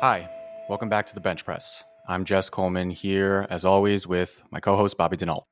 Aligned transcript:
Hi, 0.00 0.30
welcome 0.68 0.88
back 0.88 1.06
to 1.06 1.14
the 1.16 1.20
Bench 1.20 1.44
Press. 1.44 1.82
I'm 2.06 2.24
Jess 2.24 2.48
Coleman 2.48 2.88
here, 2.88 3.48
as 3.50 3.64
always, 3.64 4.06
with 4.06 4.40
my 4.52 4.60
co 4.60 4.76
host, 4.76 4.96
Bobby 4.96 5.16
Denault. 5.16 5.42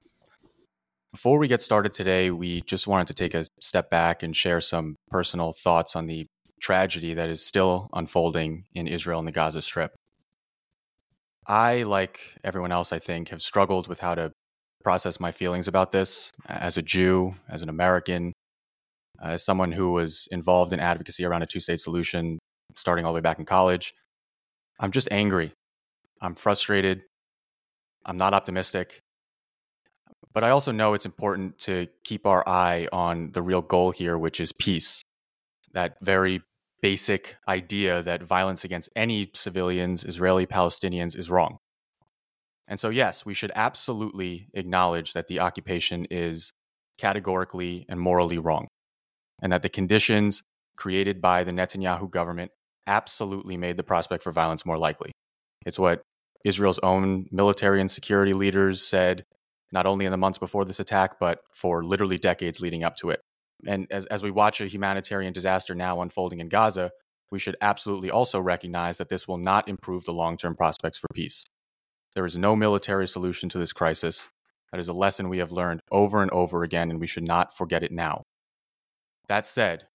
Before 1.12 1.40
we 1.40 1.48
get 1.48 1.62
started 1.62 1.92
today, 1.92 2.30
we 2.30 2.60
just 2.60 2.86
wanted 2.86 3.08
to 3.08 3.14
take 3.14 3.34
a 3.34 3.46
step 3.60 3.90
back 3.90 4.22
and 4.22 4.36
share 4.36 4.60
some 4.60 4.94
personal 5.10 5.52
thoughts 5.52 5.96
on 5.96 6.06
the 6.06 6.26
tragedy 6.60 7.12
that 7.14 7.28
is 7.28 7.44
still 7.44 7.88
unfolding 7.92 8.66
in 8.72 8.86
Israel 8.86 9.18
and 9.18 9.26
the 9.26 9.32
Gaza 9.32 9.62
Strip. 9.62 9.90
I, 11.48 11.82
like 11.82 12.20
everyone 12.44 12.70
else, 12.70 12.92
I 12.92 13.00
think, 13.00 13.30
have 13.30 13.42
struggled 13.42 13.88
with 13.88 13.98
how 13.98 14.14
to 14.14 14.30
process 14.84 15.18
my 15.18 15.32
feelings 15.32 15.66
about 15.66 15.90
this 15.90 16.30
as 16.48 16.76
a 16.76 16.82
Jew, 16.82 17.34
as 17.48 17.62
an 17.62 17.68
American, 17.68 18.32
as 19.20 19.44
someone 19.44 19.72
who 19.72 19.90
was 19.90 20.28
involved 20.30 20.72
in 20.72 20.78
advocacy 20.78 21.24
around 21.24 21.42
a 21.42 21.46
two 21.46 21.58
state 21.58 21.80
solution 21.80 22.38
starting 22.76 23.04
all 23.04 23.12
the 23.12 23.16
way 23.16 23.20
back 23.20 23.40
in 23.40 23.44
college. 23.44 23.92
I'm 24.78 24.92
just 24.92 25.08
angry. 25.10 25.52
I'm 26.20 26.34
frustrated. 26.34 27.02
I'm 28.04 28.16
not 28.16 28.34
optimistic. 28.34 29.00
But 30.32 30.44
I 30.44 30.50
also 30.50 30.72
know 30.72 30.94
it's 30.94 31.06
important 31.06 31.58
to 31.60 31.88
keep 32.04 32.26
our 32.26 32.46
eye 32.46 32.88
on 32.92 33.32
the 33.32 33.42
real 33.42 33.62
goal 33.62 33.90
here, 33.90 34.18
which 34.18 34.38
is 34.40 34.52
peace. 34.52 35.02
That 35.72 35.96
very 36.00 36.40
basic 36.82 37.36
idea 37.48 38.02
that 38.02 38.22
violence 38.22 38.64
against 38.64 38.90
any 38.94 39.30
civilians, 39.34 40.04
Israeli 40.04 40.46
Palestinians, 40.46 41.16
is 41.16 41.30
wrong. 41.30 41.58
And 42.68 42.78
so, 42.78 42.90
yes, 42.90 43.24
we 43.24 43.34
should 43.34 43.52
absolutely 43.54 44.48
acknowledge 44.52 45.12
that 45.12 45.28
the 45.28 45.40
occupation 45.40 46.06
is 46.10 46.52
categorically 46.98 47.86
and 47.88 48.00
morally 48.00 48.38
wrong, 48.38 48.68
and 49.40 49.52
that 49.52 49.62
the 49.62 49.68
conditions 49.68 50.42
created 50.76 51.20
by 51.20 51.44
the 51.44 51.52
Netanyahu 51.52 52.10
government 52.10 52.50
absolutely 52.86 53.56
made 53.56 53.76
the 53.76 53.82
prospect 53.82 54.22
for 54.22 54.32
violence 54.32 54.64
more 54.64 54.78
likely. 54.78 55.12
It's 55.64 55.78
what 55.78 56.02
Israel's 56.44 56.78
own 56.80 57.26
military 57.30 57.80
and 57.80 57.90
security 57.90 58.32
leaders 58.32 58.86
said, 58.86 59.24
not 59.72 59.86
only 59.86 60.04
in 60.04 60.12
the 60.12 60.16
months 60.16 60.38
before 60.38 60.64
this 60.64 60.80
attack, 60.80 61.18
but 61.18 61.40
for 61.52 61.84
literally 61.84 62.18
decades 62.18 62.60
leading 62.60 62.84
up 62.84 62.96
to 62.96 63.10
it. 63.10 63.20
And 63.66 63.86
as, 63.90 64.06
as 64.06 64.22
we 64.22 64.30
watch 64.30 64.60
a 64.60 64.66
humanitarian 64.66 65.32
disaster 65.32 65.74
now 65.74 66.00
unfolding 66.00 66.40
in 66.40 66.48
Gaza, 66.48 66.90
we 67.30 67.38
should 67.38 67.56
absolutely 67.60 68.10
also 68.10 68.40
recognize 68.40 68.98
that 68.98 69.08
this 69.08 69.26
will 69.26 69.38
not 69.38 69.68
improve 69.68 70.04
the 70.04 70.12
long 70.12 70.36
term 70.36 70.54
prospects 70.54 70.98
for 70.98 71.08
peace. 71.12 71.44
There 72.14 72.26
is 72.26 72.38
no 72.38 72.54
military 72.54 73.08
solution 73.08 73.48
to 73.50 73.58
this 73.58 73.72
crisis. 73.72 74.28
That 74.72 74.80
is 74.80 74.88
a 74.88 74.92
lesson 74.92 75.28
we 75.28 75.38
have 75.38 75.52
learned 75.52 75.80
over 75.90 76.22
and 76.22 76.30
over 76.30 76.62
again, 76.62 76.90
and 76.90 77.00
we 77.00 77.06
should 77.06 77.26
not 77.26 77.56
forget 77.56 77.82
it 77.82 77.92
now. 77.92 78.22
That 79.28 79.46
said, 79.46 79.86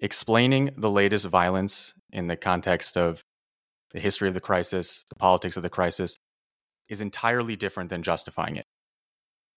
explaining 0.00 0.70
the 0.76 0.90
latest 0.90 1.26
violence 1.26 1.94
in 2.12 2.26
the 2.26 2.36
context 2.36 2.96
of 2.96 3.22
the 3.92 4.00
history 4.00 4.28
of 4.28 4.34
the 4.34 4.40
crisis, 4.40 5.04
the 5.08 5.14
politics 5.14 5.56
of 5.56 5.62
the 5.62 5.68
crisis, 5.68 6.16
is 6.88 7.00
entirely 7.00 7.56
different 7.56 7.90
than 7.90 8.02
justifying 8.02 8.56
it. 8.56 8.64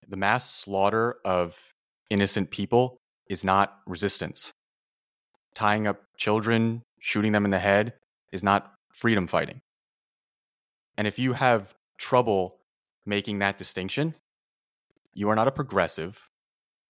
The 0.07 0.17
mass 0.17 0.53
slaughter 0.53 1.15
of 1.23 1.73
innocent 2.09 2.51
people 2.51 2.97
is 3.29 3.43
not 3.43 3.79
resistance. 3.87 4.53
Tying 5.55 5.87
up 5.87 6.01
children, 6.17 6.81
shooting 6.99 7.31
them 7.31 7.45
in 7.45 7.51
the 7.51 7.59
head, 7.59 7.93
is 8.31 8.43
not 8.43 8.73
freedom 8.91 9.27
fighting. 9.27 9.61
And 10.97 11.07
if 11.07 11.17
you 11.17 11.33
have 11.33 11.73
trouble 11.97 12.57
making 13.05 13.39
that 13.39 13.57
distinction, 13.57 14.15
you 15.13 15.29
are 15.29 15.35
not 15.35 15.47
a 15.47 15.51
progressive, 15.51 16.29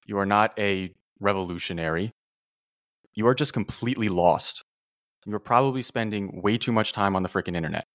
you 0.06 0.18
are 0.18 0.26
not 0.26 0.58
a 0.58 0.94
revolutionary, 1.20 2.12
you 3.16 3.28
are 3.28 3.36
just 3.36 3.54
completely 3.54 4.10
lost. 4.10 4.64
You're 5.26 5.40
probably 5.40 5.82
spending 5.82 6.42
way 6.42 6.58
too 6.58 6.72
much 6.72 6.94
time 6.94 7.16
on 7.16 7.24
the 7.24 7.30
freaking 7.30 7.56
internet. 7.56 7.86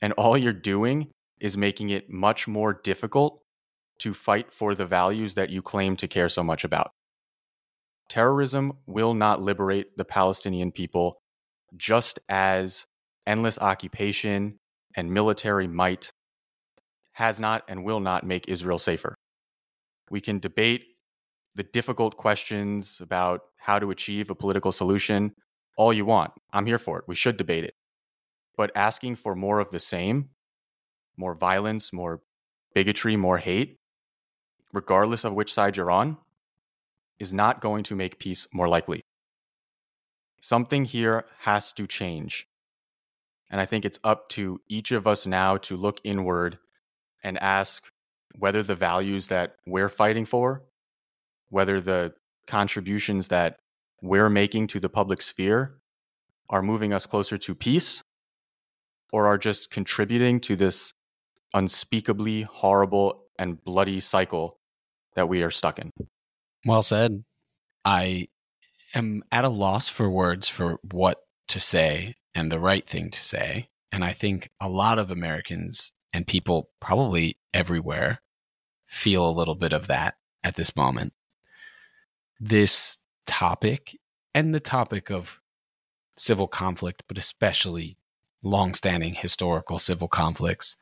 And 0.00 0.12
all 0.14 0.36
you're 0.36 0.52
doing 0.52 1.10
is 1.40 1.56
making 1.56 1.90
it 1.90 2.10
much 2.10 2.48
more 2.48 2.72
difficult 2.72 3.40
to 4.00 4.12
fight 4.14 4.52
for 4.52 4.74
the 4.74 4.86
values 4.86 5.34
that 5.34 5.50
you 5.50 5.62
claim 5.62 5.96
to 5.96 6.08
care 6.08 6.28
so 6.28 6.42
much 6.42 6.64
about. 6.64 6.90
Terrorism 8.08 8.72
will 8.86 9.14
not 9.14 9.40
liberate 9.40 9.96
the 9.96 10.04
Palestinian 10.04 10.72
people, 10.72 11.18
just 11.76 12.18
as 12.28 12.84
endless 13.26 13.58
occupation 13.58 14.58
and 14.96 15.12
military 15.12 15.68
might 15.68 16.10
has 17.12 17.38
not 17.38 17.62
and 17.68 17.84
will 17.84 18.00
not 18.00 18.24
make 18.24 18.48
Israel 18.48 18.78
safer. 18.78 19.14
We 20.10 20.20
can 20.20 20.40
debate 20.40 20.84
the 21.54 21.62
difficult 21.62 22.16
questions 22.16 22.98
about 23.00 23.42
how 23.58 23.78
to 23.78 23.90
achieve 23.90 24.30
a 24.30 24.34
political 24.34 24.72
solution 24.72 25.32
all 25.76 25.92
you 25.92 26.04
want. 26.04 26.32
I'm 26.52 26.66
here 26.66 26.78
for 26.78 26.98
it. 26.98 27.04
We 27.06 27.14
should 27.14 27.36
debate 27.36 27.64
it. 27.64 27.74
But 28.56 28.72
asking 28.74 29.16
for 29.16 29.34
more 29.34 29.60
of 29.60 29.70
the 29.70 29.80
same, 29.80 30.30
more 31.16 31.34
violence, 31.34 31.92
more 31.92 32.20
bigotry, 32.74 33.16
more 33.16 33.38
hate, 33.38 33.78
regardless 34.72 35.24
of 35.24 35.32
which 35.32 35.52
side 35.52 35.76
you're 35.76 35.90
on, 35.90 36.18
is 37.18 37.32
not 37.32 37.60
going 37.60 37.84
to 37.84 37.96
make 37.96 38.18
peace 38.18 38.46
more 38.52 38.68
likely. 38.68 39.00
Something 40.40 40.84
here 40.84 41.24
has 41.40 41.72
to 41.72 41.86
change. 41.86 42.46
And 43.50 43.60
I 43.60 43.66
think 43.66 43.84
it's 43.84 44.00
up 44.02 44.28
to 44.30 44.60
each 44.68 44.92
of 44.92 45.06
us 45.06 45.26
now 45.26 45.56
to 45.58 45.76
look 45.76 46.00
inward 46.04 46.58
and 47.22 47.38
ask 47.38 47.86
whether 48.38 48.62
the 48.62 48.74
values 48.74 49.28
that 49.28 49.56
we're 49.66 49.90
fighting 49.90 50.24
for 50.24 50.64
whether 51.52 51.82
the 51.82 52.14
contributions 52.46 53.28
that 53.28 53.58
we're 54.00 54.30
making 54.30 54.66
to 54.66 54.80
the 54.80 54.88
public 54.88 55.20
sphere 55.20 55.78
are 56.48 56.62
moving 56.62 56.94
us 56.94 57.04
closer 57.04 57.36
to 57.36 57.54
peace 57.54 58.02
or 59.12 59.26
are 59.26 59.36
just 59.36 59.70
contributing 59.70 60.40
to 60.40 60.56
this 60.56 60.94
unspeakably 61.52 62.42
horrible 62.42 63.24
and 63.38 63.62
bloody 63.62 64.00
cycle 64.00 64.58
that 65.14 65.28
we 65.28 65.42
are 65.42 65.50
stuck 65.50 65.78
in. 65.78 65.90
Well 66.64 66.82
said. 66.82 67.22
I 67.84 68.28
am 68.94 69.22
at 69.30 69.44
a 69.44 69.50
loss 69.50 69.90
for 69.90 70.08
words 70.08 70.48
for 70.48 70.78
what 70.90 71.18
to 71.48 71.60
say 71.60 72.14
and 72.34 72.50
the 72.50 72.60
right 72.60 72.88
thing 72.88 73.10
to 73.10 73.22
say. 73.22 73.68
And 73.92 74.02
I 74.02 74.14
think 74.14 74.48
a 74.58 74.70
lot 74.70 74.98
of 74.98 75.10
Americans 75.10 75.92
and 76.14 76.26
people 76.26 76.70
probably 76.80 77.36
everywhere 77.52 78.22
feel 78.86 79.28
a 79.28 79.30
little 79.30 79.54
bit 79.54 79.74
of 79.74 79.86
that 79.88 80.14
at 80.42 80.56
this 80.56 80.74
moment 80.74 81.12
this 82.42 82.98
topic 83.24 83.96
and 84.34 84.52
the 84.52 84.60
topic 84.60 85.10
of 85.10 85.38
civil 86.16 86.48
conflict, 86.48 87.04
but 87.06 87.16
especially 87.16 87.96
longstanding 88.42 89.14
historical 89.14 89.78
civil 89.78 90.08
conflicts, 90.08 90.76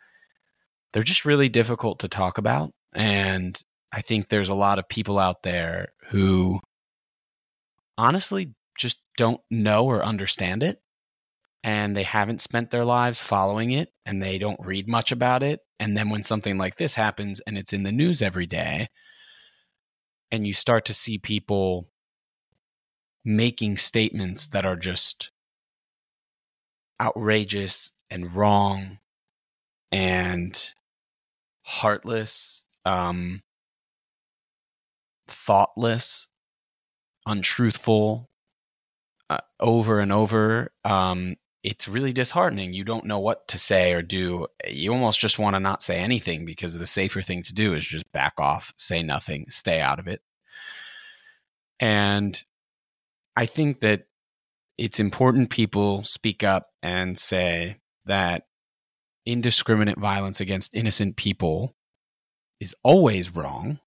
they're 0.93 1.03
just 1.03 1.27
really 1.27 1.51
difficult 1.51 1.99
to 2.01 2.09
talk 2.09 2.39
about. 2.39 2.73
And 2.95 3.61
I 3.93 4.01
think 4.01 4.29
there's 4.29 4.49
a 4.49 4.55
lot 4.55 4.79
of 4.79 4.89
people 4.89 5.19
out 5.19 5.43
there 5.43 5.93
who 6.09 6.61
honestly 7.99 8.55
just 8.79 8.97
don't 9.19 9.41
know 9.51 9.85
or 9.85 10.05
understand 10.05 10.63
it. 10.63 10.81
And 11.63 11.95
they 11.95 12.05
haven't 12.05 12.41
spent 12.41 12.71
their 12.71 12.87
lives 12.87 13.19
following 13.19 13.71
it 13.71 13.93
and 14.07 14.23
they 14.23 14.39
don't 14.39 14.65
read 14.65 14.89
much 14.89 15.13
about 15.13 15.43
it. 15.43 15.61
And 15.79 15.95
then 15.95 16.09
when 16.09 16.25
something 16.25 16.57
like 16.57 16.79
this 16.79 16.95
happens 16.95 17.41
and 17.41 17.59
it's 17.59 17.75
in 17.75 17.83
the 17.83 17.93
news 17.93 18.23
every 18.23 18.47
day, 18.47 18.89
and 20.33 20.47
you 20.47 20.55
start 20.55 20.85
to 20.87 20.95
see 20.95 21.19
people 21.19 21.89
making 23.25 23.77
statements 23.77 24.47
that 24.49 24.65
are 24.65 24.77
just 24.77 25.31
outrageous 27.01 27.93
and 28.11 28.35
wrong 28.35 28.99
and 29.93 30.73
heartless, 31.63 32.65
um, 32.85 33.43
thoughtless, 35.29 36.27
untruthful, 37.27 38.29
uh, 39.29 39.39
over 39.59 40.01
and 40.01 40.13
over. 40.13 40.73
Um, 40.85 41.37
it's 41.63 41.87
really 41.87 42.13
disheartening. 42.13 42.73
You 42.73 42.85
don't 42.85 43.05
know 43.05 43.19
what 43.19 43.47
to 43.49 43.59
say 43.59 43.93
or 43.93 44.03
do. 44.03 44.47
You 44.67 44.93
almost 44.93 45.21
just 45.21 45.39
want 45.39 45.55
to 45.55 45.61
not 45.61 45.83
say 45.83 45.99
anything 45.99 46.47
because 46.47 46.79
the 46.79 46.87
safer 46.87 47.23
thing 47.23 47.43
to 47.45 47.53
do 47.53 47.75
is 47.75 47.85
just 47.85 48.11
back 48.13 48.35
off, 48.39 48.73
say 48.77 49.03
nothing, 49.03 49.47
stay 49.49 49.81
out 49.81 49.99
of 49.99 50.09
it. 50.09 50.23
And 51.79 52.43
I 53.37 53.47
think 53.47 53.81
that 53.81 54.07
it's 54.79 55.01
important 55.01 55.51
people 55.51 56.03
speak 56.05 56.43
up 56.43 56.69
and 56.83 57.19
say 57.19 57.77
that 58.07 58.45
indiscriminate 59.27 59.99
violence 59.99 60.41
against 60.41 60.75
innocent 60.75 61.17
people 61.17 61.75
is 62.59 62.75
always 62.83 63.35
wrong 63.35 63.79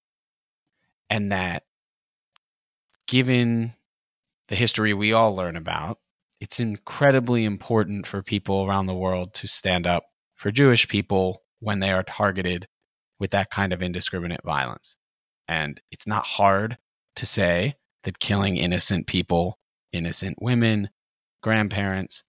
and 1.10 1.32
that 1.32 1.64
given 3.08 3.74
the 4.48 4.56
history 4.56 4.94
we 4.94 5.14
all 5.14 5.36
learn 5.36 5.56
about 5.56 6.00
it's 6.44 6.60
incredibly 6.60 7.46
important 7.46 8.06
for 8.06 8.22
people 8.22 8.66
around 8.66 8.86
the 8.86 8.94
world 8.94 9.34
to 9.34 9.48
stand 9.48 9.88
up 9.88 10.04
for 10.36 10.52
Jewish 10.52 10.90
people 10.90 11.42
when 11.62 11.80
they 11.80 11.90
are 11.90 12.04
targeted 12.04 12.68
with 13.18 13.32
that 13.32 13.50
kind 13.50 13.72
of 13.72 13.82
indiscriminate 13.82 14.44
violence. 14.44 14.98
And 15.48 15.80
it's 15.90 16.06
not 16.06 16.26
hard 16.26 16.80
to 17.16 17.26
say 17.26 17.76
that 18.04 18.20
killing 18.20 18.58
innocent 18.58 19.08
people, 19.08 19.58
innocent 19.94 20.38
women, 20.42 20.90
grandparents, 21.42 22.24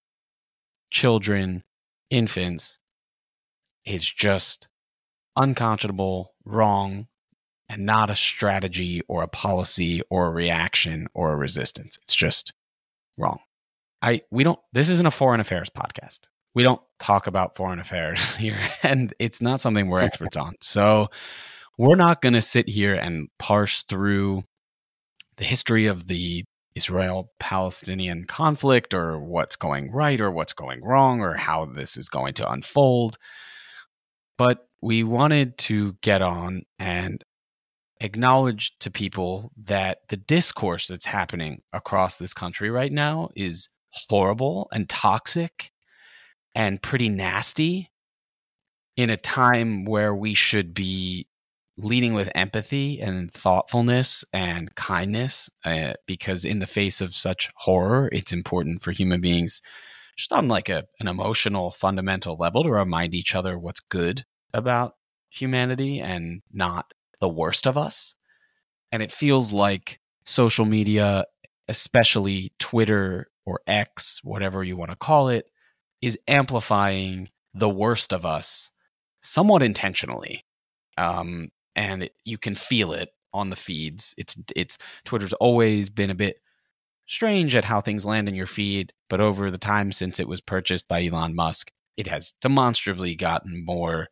children, 0.93 1.65
infants 2.09 2.79
is 3.85 4.09
just 4.09 4.69
unconscionable, 5.35 6.35
wrong, 6.45 7.09
and 7.69 7.85
not 7.85 8.11
a 8.11 8.17
strategy 8.17 9.01
or 9.09 9.25
a 9.25 9.29
policy 9.29 10.03
or 10.09 10.29
a 10.29 10.31
reaction 10.31 11.09
or 11.15 11.33
a 11.33 11.37
resistance. 11.37 11.99
It's 12.01 12.15
just 12.15 12.53
wrong. 13.19 13.41
I 14.05 14.21
we 14.31 14.45
don't 14.45 14.59
this 14.75 14.91
isn't 14.91 15.07
a 15.07 15.11
foreign 15.11 15.41
affairs 15.41 15.71
podcast. 15.71 16.21
We 16.55 16.63
don't 16.63 16.81
talk 17.01 17.27
about 17.27 17.57
foreign 17.57 17.81
affairs 17.81 18.37
here 18.37 18.61
and 18.83 19.15
it's 19.19 19.41
not 19.41 19.61
something 19.61 19.89
we're 19.89 20.03
experts 20.03 20.37
on. 20.37 20.55
So 20.61 21.09
we're 21.79 21.97
not 21.97 22.21
going 22.21 22.35
to 22.35 22.43
sit 22.43 22.69
here 22.69 22.95
and 22.95 23.29
parse 23.39 23.83
through 23.83 24.45
the 25.39 25.45
history 25.45 25.87
of 25.87 26.07
the 26.07 26.45
Israel 26.77 27.33
Palestinian 27.41 28.27
conflict 28.27 28.93
or 28.93 29.19
what's 29.19 29.57
going 29.57 29.91
right 29.91 30.21
or 30.21 30.31
what's 30.31 30.53
going 30.53 30.85
wrong 30.85 31.21
or 31.21 31.35
how 31.35 31.65
this 31.65 31.97
is 31.97 32.11
going 32.11 32.35
to 32.35 32.51
unfold. 32.51 33.17
But 34.37 34.69
we 34.83 35.03
wanted 35.03 35.57
to 35.59 35.95
get 36.03 36.21
on 36.21 36.65
and 36.79 37.25
acknowledge 38.01 38.77
to 38.81 38.91
people 38.91 39.51
that 39.57 40.01
the 40.11 40.17
discourse 40.17 40.89
that's 40.89 41.07
happening 41.07 41.63
across 41.73 42.19
this 42.19 42.35
country 42.35 42.71
right 42.71 42.93
now 42.93 43.31
is 43.35 43.69
horrible 43.95 44.69
and 44.73 44.89
toxic 44.89 45.71
and 46.55 46.83
pretty 46.83 47.09
nasty 47.09 47.91
in 48.97 49.11
a 49.11 49.17
time 49.17 49.85
where 49.85 50.15
we 50.15 50.35
should 50.35 50.75
be 50.75 51.27
leading 51.77 52.15
with 52.15 52.31
empathy 52.35 53.01
and 53.01 53.33
thoughtfulness 53.33 54.25
and 54.33 54.75
kindness 54.77 55.51
uh, 55.65 55.95
because 56.07 56.45
in 56.45 56.61
the 56.61 56.67
face 56.67 57.01
of 57.01 57.15
such 57.15 57.51
horror 57.57 58.09
it's 58.13 58.33
important 58.33 58.81
for 58.83 58.93
human 58.93 59.21
beings 59.21 59.61
just 60.17 60.33
on 60.33 60.47
like 60.47 60.69
a, 60.69 60.85
an 61.01 61.09
emotional 61.09 61.73
fundamental 61.73 62.37
level 62.39 62.63
to 62.63 62.71
remind 62.71 63.15
each 63.15 63.35
other 63.35 63.59
what's 63.59 63.81
good 63.81 64.25
about 64.53 64.95
humanity 65.29 66.01
and 66.01 66.43
not 66.53 66.93
the 67.21 67.29
worst 67.29 67.67
of 67.67 67.77
us. 67.77 68.15
And 68.93 69.03
it 69.03 69.11
feels 69.11 69.53
like 69.53 69.99
social 70.25 70.65
media 70.65 71.25
especially 71.69 72.53
twitter 72.59 73.29
or 73.47 73.61
X, 73.67 74.21
whatever 74.23 74.63
you 74.63 74.77
want 74.77 74.91
to 74.91 74.97
call 74.97 75.29
it, 75.29 75.47
is 76.01 76.19
amplifying 76.29 77.31
the 77.53 77.69
worst 77.69 78.13
of 78.13 78.27
us 78.27 78.71
somewhat 79.23 79.63
intentionally. 79.63 80.45
Um, 80.97 81.49
and 81.75 82.05
it, 82.05 82.13
you 82.25 82.39
can 82.39 82.55
feel 82.55 82.93
it 82.93 83.11
on 83.33 83.51
the 83.51 83.57
feeds. 83.57 84.15
It's 84.17 84.37
it's 84.55 84.79
Twitter's 85.05 85.33
always 85.35 85.91
been 85.91 86.11
a 86.11 86.15
bit 86.15 86.37
strange 87.07 87.55
at 87.55 87.65
how 87.65 87.81
things 87.81 88.07
land 88.07 88.29
in 88.29 88.35
your 88.35 88.47
feed, 88.47 88.93
but 89.09 89.21
over 89.21 89.51
the 89.51 89.59
time 89.59 89.93
since 89.93 90.21
it 90.21 90.29
was 90.29 90.41
purchased 90.41 90.89
by 90.89 91.05
Elon 91.05 91.35
Musk, 91.35 91.71
it 91.97 92.07
has 92.07 92.33
demonstrably 92.41 93.15
gotten 93.15 93.65
more 93.65 94.09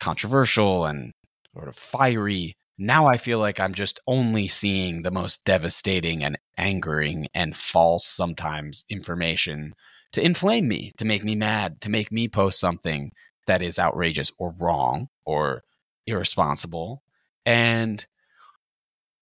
controversial 0.00 0.86
and 0.86 1.12
sort 1.52 1.68
of 1.68 1.76
fiery 1.76 2.56
now 2.76 3.06
I 3.06 3.16
feel 3.16 3.38
like 3.38 3.60
I'm 3.60 3.74
just 3.74 4.00
only 4.06 4.48
seeing 4.48 5.02
the 5.02 5.10
most 5.10 5.44
devastating 5.44 6.24
and 6.24 6.38
angering 6.58 7.28
and 7.34 7.56
false 7.56 8.06
sometimes 8.06 8.84
information 8.88 9.74
to 10.12 10.24
inflame 10.24 10.68
me, 10.68 10.92
to 10.96 11.04
make 11.04 11.24
me 11.24 11.34
mad, 11.34 11.80
to 11.82 11.88
make 11.88 12.10
me 12.10 12.28
post 12.28 12.58
something 12.58 13.12
that 13.46 13.62
is 13.62 13.78
outrageous 13.78 14.30
or 14.38 14.54
wrong 14.58 15.08
or 15.24 15.62
irresponsible. 16.06 17.02
And 17.46 18.04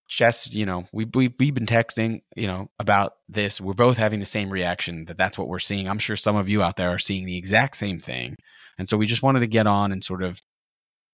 just, 0.08 0.54
you 0.54 0.66
know, 0.66 0.84
we, 0.93 1.06
we, 1.06 1.34
we've 1.38 1.54
been 1.54 1.66
texting, 1.66 2.22
you 2.37 2.46
know, 2.46 2.70
about 2.78 3.14
this. 3.28 3.60
We're 3.60 3.72
both 3.72 3.96
having 3.96 4.20
the 4.20 4.26
same 4.26 4.50
reaction 4.50 5.06
that 5.06 5.16
that's 5.16 5.38
what 5.38 5.49
we're 5.49 5.58
seeing. 5.58 5.88
I'm 5.88 5.99
sure 5.99 6.16
some 6.16 6.37
of 6.37 6.49
you 6.49 6.62
out 6.62 6.76
there 6.76 6.90
are 6.90 6.99
seeing 6.99 7.25
the 7.25 7.38
exact 7.38 7.76
same 7.76 7.99
thing. 7.99 8.37
And 8.78 8.88
so 8.88 8.96
we 8.96 9.06
just 9.06 9.22
wanted 9.22 9.40
to 9.40 9.46
get 9.46 9.66
on 9.66 9.93
and 9.93 10.04
sort 10.04 10.22
of 10.22 10.40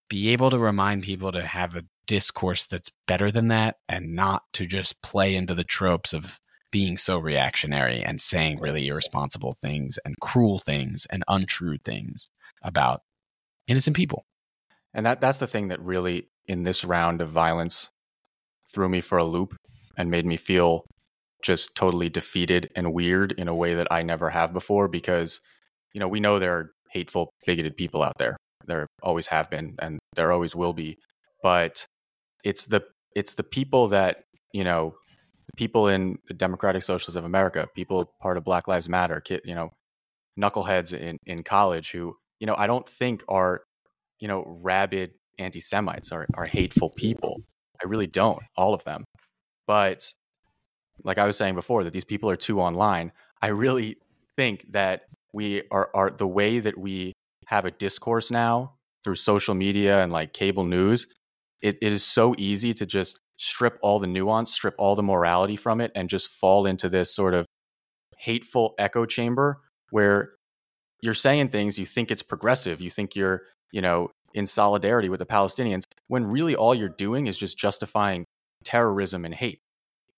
be 0.08 0.30
able 0.30 0.50
to 0.50 0.58
remind 0.58 1.02
people 1.02 1.30
to 1.32 1.42
have 1.42 1.76
a 1.76 1.84
discourse 2.08 2.66
that's 2.66 2.90
better 3.06 3.30
than 3.30 3.48
that 3.48 3.76
and 3.88 4.14
not 4.14 4.42
to 4.54 4.66
just 4.66 5.00
play 5.02 5.36
into 5.36 5.54
the 5.54 5.62
tropes 5.62 6.12
of 6.12 6.40
being 6.72 6.96
so 6.96 7.18
reactionary 7.18 8.02
and 8.02 8.20
saying 8.20 8.58
really 8.60 8.88
irresponsible 8.88 9.56
things 9.62 9.98
and 10.04 10.16
cruel 10.20 10.58
things 10.58 11.06
and 11.10 11.22
untrue 11.28 11.78
things 11.84 12.28
about 12.62 13.02
innocent 13.68 13.94
people. 13.94 14.24
And 14.92 15.06
that 15.06 15.20
that's 15.20 15.38
the 15.38 15.46
thing 15.46 15.68
that 15.68 15.80
really 15.80 16.28
in 16.46 16.64
this 16.64 16.84
round 16.84 17.20
of 17.20 17.30
violence 17.30 17.90
threw 18.74 18.88
me 18.88 19.00
for 19.00 19.18
a 19.18 19.24
loop 19.24 19.54
and 19.96 20.10
made 20.10 20.26
me 20.26 20.36
feel 20.36 20.84
just 21.42 21.76
totally 21.76 22.08
defeated 22.08 22.70
and 22.74 22.92
weird 22.92 23.32
in 23.32 23.46
a 23.46 23.54
way 23.54 23.74
that 23.74 23.86
I 23.90 24.02
never 24.02 24.30
have 24.30 24.52
before 24.52 24.88
because 24.88 25.40
you 25.94 26.00
know, 26.00 26.08
we 26.08 26.20
know 26.20 26.38
there 26.38 26.54
are 26.54 26.70
hateful, 26.92 27.32
bigoted 27.46 27.76
people 27.76 28.02
out 28.02 28.18
there. 28.18 28.36
There 28.66 28.86
always 29.02 29.28
have 29.28 29.50
been 29.50 29.76
and 29.78 29.98
there 30.14 30.32
always 30.32 30.54
will 30.54 30.72
be. 30.72 30.98
But 31.42 31.86
it's 32.44 32.66
the 32.66 32.82
it's 33.14 33.34
the 33.34 33.42
people 33.42 33.88
that 33.88 34.24
you 34.52 34.64
know 34.64 34.94
the 35.46 35.56
people 35.56 35.88
in 35.88 36.18
the 36.28 36.34
Democratic 36.34 36.82
Socialists 36.82 37.16
of 37.16 37.24
America, 37.24 37.68
people 37.74 38.12
part 38.20 38.36
of 38.36 38.44
Black 38.44 38.68
Lives 38.68 38.88
Matter, 38.88 39.22
you 39.44 39.54
know, 39.54 39.70
knuckleheads 40.38 40.92
in 40.92 41.18
in 41.26 41.42
college 41.42 41.90
who 41.92 42.14
you 42.40 42.46
know 42.46 42.54
I 42.56 42.66
don't 42.66 42.88
think 42.88 43.24
are 43.28 43.62
you 44.20 44.28
know 44.28 44.44
rabid 44.62 45.12
anti 45.38 45.60
Semites 45.60 46.12
are 46.12 46.26
are 46.34 46.46
hateful 46.46 46.90
people. 46.90 47.42
I 47.82 47.86
really 47.86 48.08
don't, 48.08 48.42
all 48.56 48.74
of 48.74 48.84
them. 48.84 49.04
But 49.66 50.12
like 51.04 51.18
I 51.18 51.26
was 51.26 51.36
saying 51.36 51.54
before, 51.54 51.84
that 51.84 51.92
these 51.92 52.04
people 52.04 52.28
are 52.28 52.36
too 52.36 52.60
online. 52.60 53.12
I 53.40 53.48
really 53.48 53.98
think 54.36 54.66
that 54.72 55.02
we 55.32 55.62
are 55.70 55.90
are 55.94 56.10
the 56.10 56.26
way 56.26 56.58
that 56.60 56.76
we 56.76 57.12
have 57.46 57.64
a 57.64 57.70
discourse 57.70 58.30
now 58.30 58.74
through 59.04 59.14
social 59.14 59.54
media 59.54 60.02
and 60.02 60.12
like 60.12 60.32
cable 60.32 60.64
news 60.64 61.06
it, 61.62 61.78
it 61.80 61.92
is 61.92 62.04
so 62.04 62.34
easy 62.38 62.74
to 62.74 62.86
just 62.86 63.20
strip 63.38 63.78
all 63.82 63.98
the 63.98 64.06
nuance, 64.06 64.52
strip 64.52 64.74
all 64.78 64.96
the 64.96 65.02
morality 65.02 65.56
from 65.56 65.80
it, 65.80 65.92
and 65.94 66.08
just 66.08 66.28
fall 66.28 66.66
into 66.66 66.88
this 66.88 67.14
sort 67.14 67.34
of 67.34 67.46
hateful 68.18 68.74
echo 68.78 69.06
chamber 69.06 69.60
where 69.90 70.34
you're 71.00 71.14
saying 71.14 71.48
things 71.48 71.78
you 71.78 71.86
think 71.86 72.10
it's 72.10 72.22
progressive, 72.22 72.80
you 72.80 72.90
think 72.90 73.14
you're, 73.14 73.42
you 73.70 73.80
know, 73.80 74.10
in 74.34 74.46
solidarity 74.46 75.08
with 75.08 75.20
the 75.20 75.26
Palestinians, 75.26 75.84
when 76.08 76.26
really 76.26 76.54
all 76.54 76.74
you're 76.74 76.88
doing 76.88 77.26
is 77.26 77.38
just 77.38 77.58
justifying 77.58 78.24
terrorism 78.64 79.24
and 79.24 79.34
hate. 79.34 79.60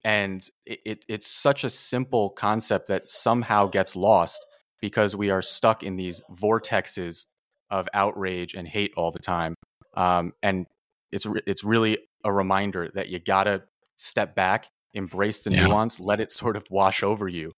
And 0.03 0.43
it, 0.65 0.81
it, 0.85 1.05
it's 1.09 1.29
such 1.29 1.63
a 1.63 1.71
simple 1.71 2.31
concept 2.31 2.89
that 2.89 3.11
somehow 3.11 3.67
gets 3.67 3.95
lost 3.95 4.45
because 4.81 5.15
we 5.15 5.31
are 5.31 5.43
stuck 5.43 5.83
in 5.83 5.97
these 5.97 6.23
vortexes 6.33 7.25
of 7.71 7.87
outrage 7.93 8.55
and 8.55 8.67
hate 8.67 8.93
all 8.97 9.13
the 9.13 9.19
time. 9.19 9.55
Um, 9.95 10.33
and 10.43 10.67
it's 11.13 11.27
re- 11.27 11.43
it's 11.47 11.65
really 11.65 11.99
a 12.25 12.33
reminder 12.33 12.91
that 12.95 13.09
you 13.09 13.19
gotta 13.19 13.63
step 13.97 14.35
back, 14.35 14.69
embrace 14.95 15.41
the 15.41 15.51
yeah. 15.51 15.67
nuance, 15.67 16.01
let 16.01 16.21
it 16.21 16.31
sort 16.31 16.57
of 16.57 16.65
wash 16.71 17.03
over 17.03 17.29
you, 17.29 17.53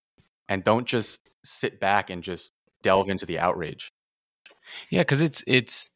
and 0.48 0.64
don't 0.64 0.86
just 0.86 1.30
sit 1.44 1.80
back 1.80 2.10
and 2.10 2.22
just 2.22 2.52
delve 2.82 3.08
into 3.08 3.26
the 3.26 3.38
outrage. 3.38 3.92
Yeah, 4.90 5.00
because 5.00 5.20
it's 5.20 5.44
it's 5.46 5.90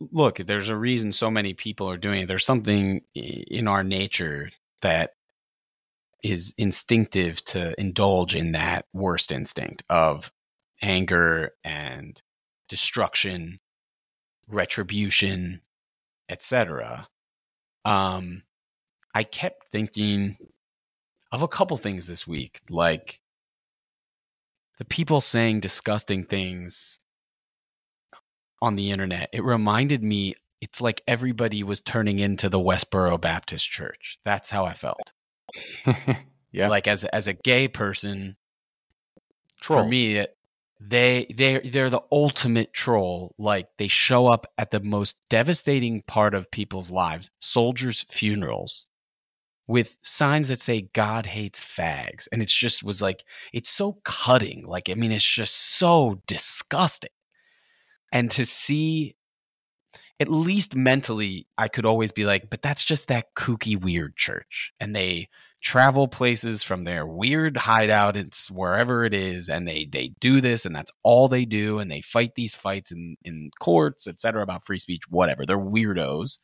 look, 0.00 0.38
there's 0.38 0.68
a 0.68 0.76
reason 0.76 1.12
so 1.12 1.30
many 1.30 1.54
people 1.54 1.88
are 1.88 1.96
doing 1.96 2.22
it. 2.22 2.28
There's 2.28 2.44
something 2.44 3.02
in 3.14 3.68
our 3.68 3.84
nature 3.84 4.50
that 4.82 5.12
is 6.22 6.54
instinctive 6.56 7.44
to 7.44 7.78
indulge 7.78 8.34
in 8.34 8.52
that 8.52 8.86
worst 8.92 9.30
instinct 9.30 9.82
of 9.90 10.32
anger 10.80 11.52
and 11.62 12.20
destruction, 12.68 13.60
retribution, 14.48 15.60
etc. 16.28 17.08
Um, 17.84 18.42
I 19.14 19.24
kept 19.24 19.68
thinking 19.70 20.36
of 21.32 21.42
a 21.42 21.48
couple 21.48 21.76
things 21.76 22.06
this 22.06 22.26
week, 22.26 22.60
like 22.70 23.20
the 24.78 24.84
people 24.84 25.20
saying 25.20 25.60
disgusting 25.60 26.24
things 26.24 26.98
on 28.60 28.76
the 28.76 28.90
internet, 28.90 29.28
it 29.32 29.44
reminded 29.44 30.02
me 30.02 30.34
it's 30.60 30.80
like 30.80 31.02
everybody 31.06 31.62
was 31.62 31.80
turning 31.80 32.18
into 32.18 32.48
the 32.48 32.58
Westboro 32.58 33.20
Baptist 33.20 33.68
Church. 33.68 34.18
That's 34.24 34.50
how 34.50 34.64
I 34.64 34.72
felt. 34.72 35.12
yeah. 36.52 36.68
Like 36.68 36.88
as 36.88 37.04
as 37.04 37.26
a 37.28 37.34
gay 37.34 37.68
person, 37.68 38.36
Trolls. 39.60 39.82
for 39.82 39.88
me, 39.88 40.16
it, 40.16 40.33
they 40.86 41.26
they 41.34 41.60
they're 41.60 41.90
the 41.90 42.02
ultimate 42.12 42.72
troll. 42.72 43.34
Like 43.38 43.68
they 43.78 43.88
show 43.88 44.26
up 44.26 44.46
at 44.58 44.70
the 44.70 44.80
most 44.80 45.16
devastating 45.30 46.02
part 46.02 46.34
of 46.34 46.50
people's 46.50 46.90
lives, 46.90 47.30
soldiers' 47.40 48.04
funerals, 48.08 48.86
with 49.66 49.96
signs 50.02 50.48
that 50.48 50.60
say 50.60 50.88
God 50.92 51.26
hates 51.26 51.62
fags, 51.62 52.28
and 52.30 52.42
it's 52.42 52.54
just 52.54 52.82
was 52.82 53.00
like 53.00 53.24
it's 53.52 53.70
so 53.70 53.98
cutting. 54.04 54.64
Like 54.66 54.90
I 54.90 54.94
mean, 54.94 55.12
it's 55.12 55.24
just 55.24 55.54
so 55.54 56.20
disgusting. 56.26 57.10
And 58.12 58.30
to 58.32 58.44
see 58.44 59.16
at 60.20 60.28
least 60.28 60.76
mentally, 60.76 61.48
I 61.58 61.68
could 61.68 61.86
always 61.86 62.12
be 62.12 62.24
like, 62.24 62.48
but 62.50 62.62
that's 62.62 62.84
just 62.84 63.08
that 63.08 63.34
kooky, 63.34 63.80
weird 63.80 64.16
church. 64.16 64.72
And 64.78 64.94
they 64.94 65.28
travel 65.64 66.06
places 66.06 66.62
from 66.62 66.84
their 66.84 67.06
weird 67.06 67.56
hideout, 67.56 68.16
it's 68.16 68.50
wherever 68.50 69.04
it 69.04 69.14
is, 69.14 69.48
and 69.48 69.66
they 69.66 69.86
they 69.86 70.08
do 70.20 70.40
this, 70.40 70.64
and 70.64 70.76
that's 70.76 70.92
all 71.02 71.26
they 71.26 71.44
do, 71.44 71.78
and 71.78 71.90
they 71.90 72.02
fight 72.02 72.34
these 72.36 72.54
fights 72.54 72.92
in, 72.92 73.16
in 73.24 73.50
courts, 73.58 74.06
etc., 74.06 74.42
about 74.42 74.64
free 74.64 74.78
speech, 74.78 75.02
whatever. 75.08 75.44
They're 75.44 75.58
weirdos. 75.58 76.38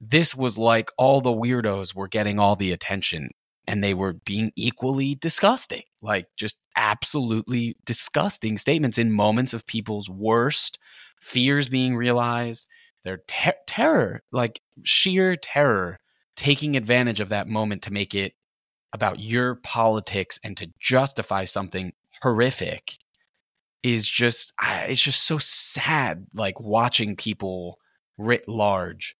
This 0.00 0.34
was 0.34 0.56
like 0.56 0.90
all 0.96 1.20
the 1.20 1.30
weirdos 1.30 1.94
were 1.94 2.08
getting 2.08 2.38
all 2.38 2.56
the 2.56 2.72
attention 2.72 3.30
and 3.66 3.84
they 3.84 3.94
were 3.94 4.14
being 4.14 4.50
equally 4.56 5.14
disgusting, 5.14 5.82
like 6.02 6.26
just 6.36 6.56
absolutely 6.76 7.76
disgusting 7.84 8.56
statements 8.58 8.98
in 8.98 9.12
moments 9.12 9.52
of 9.52 9.66
people's 9.66 10.08
worst 10.08 10.78
fears 11.20 11.68
being 11.68 11.94
realized, 11.94 12.66
their 13.04 13.18
ter- 13.28 13.52
terror, 13.66 14.22
like 14.32 14.60
sheer 14.82 15.36
terror, 15.36 15.99
taking 16.40 16.74
advantage 16.74 17.20
of 17.20 17.28
that 17.28 17.46
moment 17.46 17.82
to 17.82 17.92
make 17.92 18.14
it 18.14 18.32
about 18.94 19.20
your 19.20 19.56
politics 19.56 20.40
and 20.42 20.56
to 20.56 20.72
justify 20.80 21.44
something 21.44 21.92
horrific 22.22 22.94
is 23.82 24.08
just 24.08 24.54
it's 24.88 25.02
just 25.02 25.22
so 25.22 25.36
sad 25.36 26.28
like 26.32 26.58
watching 26.58 27.14
people 27.14 27.78
writ 28.16 28.48
large 28.48 29.16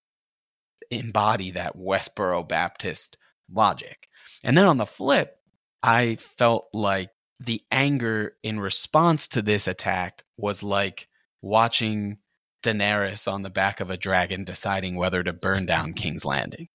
embody 0.90 1.50
that 1.50 1.76
Westboro 1.76 2.48
Baptist 2.48 3.18
logic. 3.52 4.08
And 4.42 4.56
then 4.56 4.64
on 4.64 4.78
the 4.78 4.86
flip, 4.86 5.36
I 5.82 6.14
felt 6.16 6.68
like 6.72 7.10
the 7.38 7.62
anger 7.70 8.32
in 8.42 8.60
response 8.60 9.28
to 9.28 9.42
this 9.42 9.68
attack 9.68 10.22
was 10.38 10.62
like 10.62 11.06
watching 11.42 12.16
Daenerys 12.62 13.30
on 13.30 13.42
the 13.42 13.50
back 13.50 13.80
of 13.80 13.90
a 13.90 13.98
dragon 13.98 14.44
deciding 14.44 14.96
whether 14.96 15.22
to 15.22 15.34
burn 15.34 15.66
down 15.66 15.92
King's 15.92 16.24
Landing. 16.24 16.68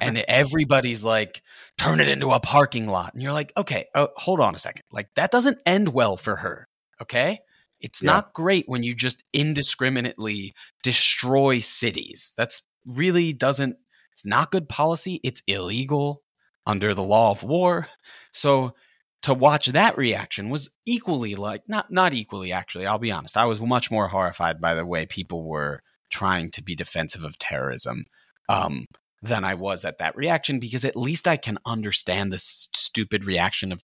And 0.00 0.18
everybody's 0.28 1.04
like, 1.04 1.42
turn 1.78 2.00
it 2.00 2.08
into 2.08 2.30
a 2.30 2.40
parking 2.40 2.86
lot. 2.86 3.12
And 3.14 3.22
you're 3.22 3.32
like, 3.32 3.52
okay, 3.56 3.86
oh, 3.94 4.08
hold 4.16 4.40
on 4.40 4.54
a 4.54 4.58
second. 4.58 4.82
Like, 4.92 5.08
that 5.16 5.30
doesn't 5.30 5.58
end 5.66 5.88
well 5.92 6.16
for 6.16 6.36
her. 6.36 6.68
Okay. 7.00 7.40
It's 7.80 8.02
Yeah. 8.02 8.12
not 8.12 8.32
great 8.32 8.68
when 8.68 8.82
you 8.82 8.94
just 8.94 9.24
indiscriminately 9.32 10.54
destroy 10.82 11.58
cities. 11.58 12.32
That's 12.36 12.62
really 12.86 13.32
doesn't, 13.32 13.76
it's 14.12 14.24
not 14.24 14.50
good 14.52 14.68
policy. 14.68 15.20
It's 15.24 15.42
illegal 15.46 16.22
under 16.66 16.94
the 16.94 17.02
law 17.02 17.30
of 17.32 17.42
war. 17.42 17.88
So 18.32 18.74
to 19.22 19.34
watch 19.34 19.66
that 19.66 19.96
reaction 19.98 20.48
was 20.48 20.70
equally 20.86 21.34
like, 21.34 21.62
not, 21.68 21.90
not 21.90 22.14
equally 22.14 22.52
actually. 22.52 22.86
I'll 22.86 22.98
be 22.98 23.10
honest. 23.12 23.36
I 23.36 23.46
was 23.46 23.60
much 23.60 23.90
more 23.90 24.08
horrified 24.08 24.60
by 24.60 24.74
the 24.74 24.86
way 24.86 25.06
people 25.06 25.44
were 25.44 25.82
trying 26.10 26.50
to 26.52 26.62
be 26.62 26.74
defensive 26.76 27.24
of 27.24 27.38
terrorism. 27.38 28.04
Um, 28.48 28.86
than 29.22 29.44
I 29.44 29.54
was 29.54 29.84
at 29.84 29.98
that 29.98 30.16
reaction 30.16 30.58
because 30.58 30.84
at 30.84 30.96
least 30.96 31.28
I 31.28 31.36
can 31.36 31.58
understand 31.64 32.32
this 32.32 32.68
stupid 32.74 33.24
reaction 33.24 33.72
of 33.72 33.82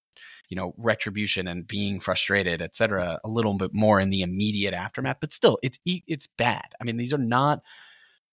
you 0.48 0.56
know 0.56 0.74
retribution 0.76 1.46
and 1.46 1.66
being 1.66 2.00
frustrated 2.00 2.60
etc 2.60 3.20
a 3.22 3.28
little 3.28 3.54
bit 3.54 3.70
more 3.72 4.00
in 4.00 4.10
the 4.10 4.22
immediate 4.22 4.74
aftermath 4.74 5.18
but 5.20 5.32
still 5.32 5.58
it's 5.62 5.78
it's 5.84 6.26
bad. 6.26 6.64
I 6.80 6.84
mean 6.84 6.96
these 6.96 7.12
are 7.12 7.18
not 7.18 7.60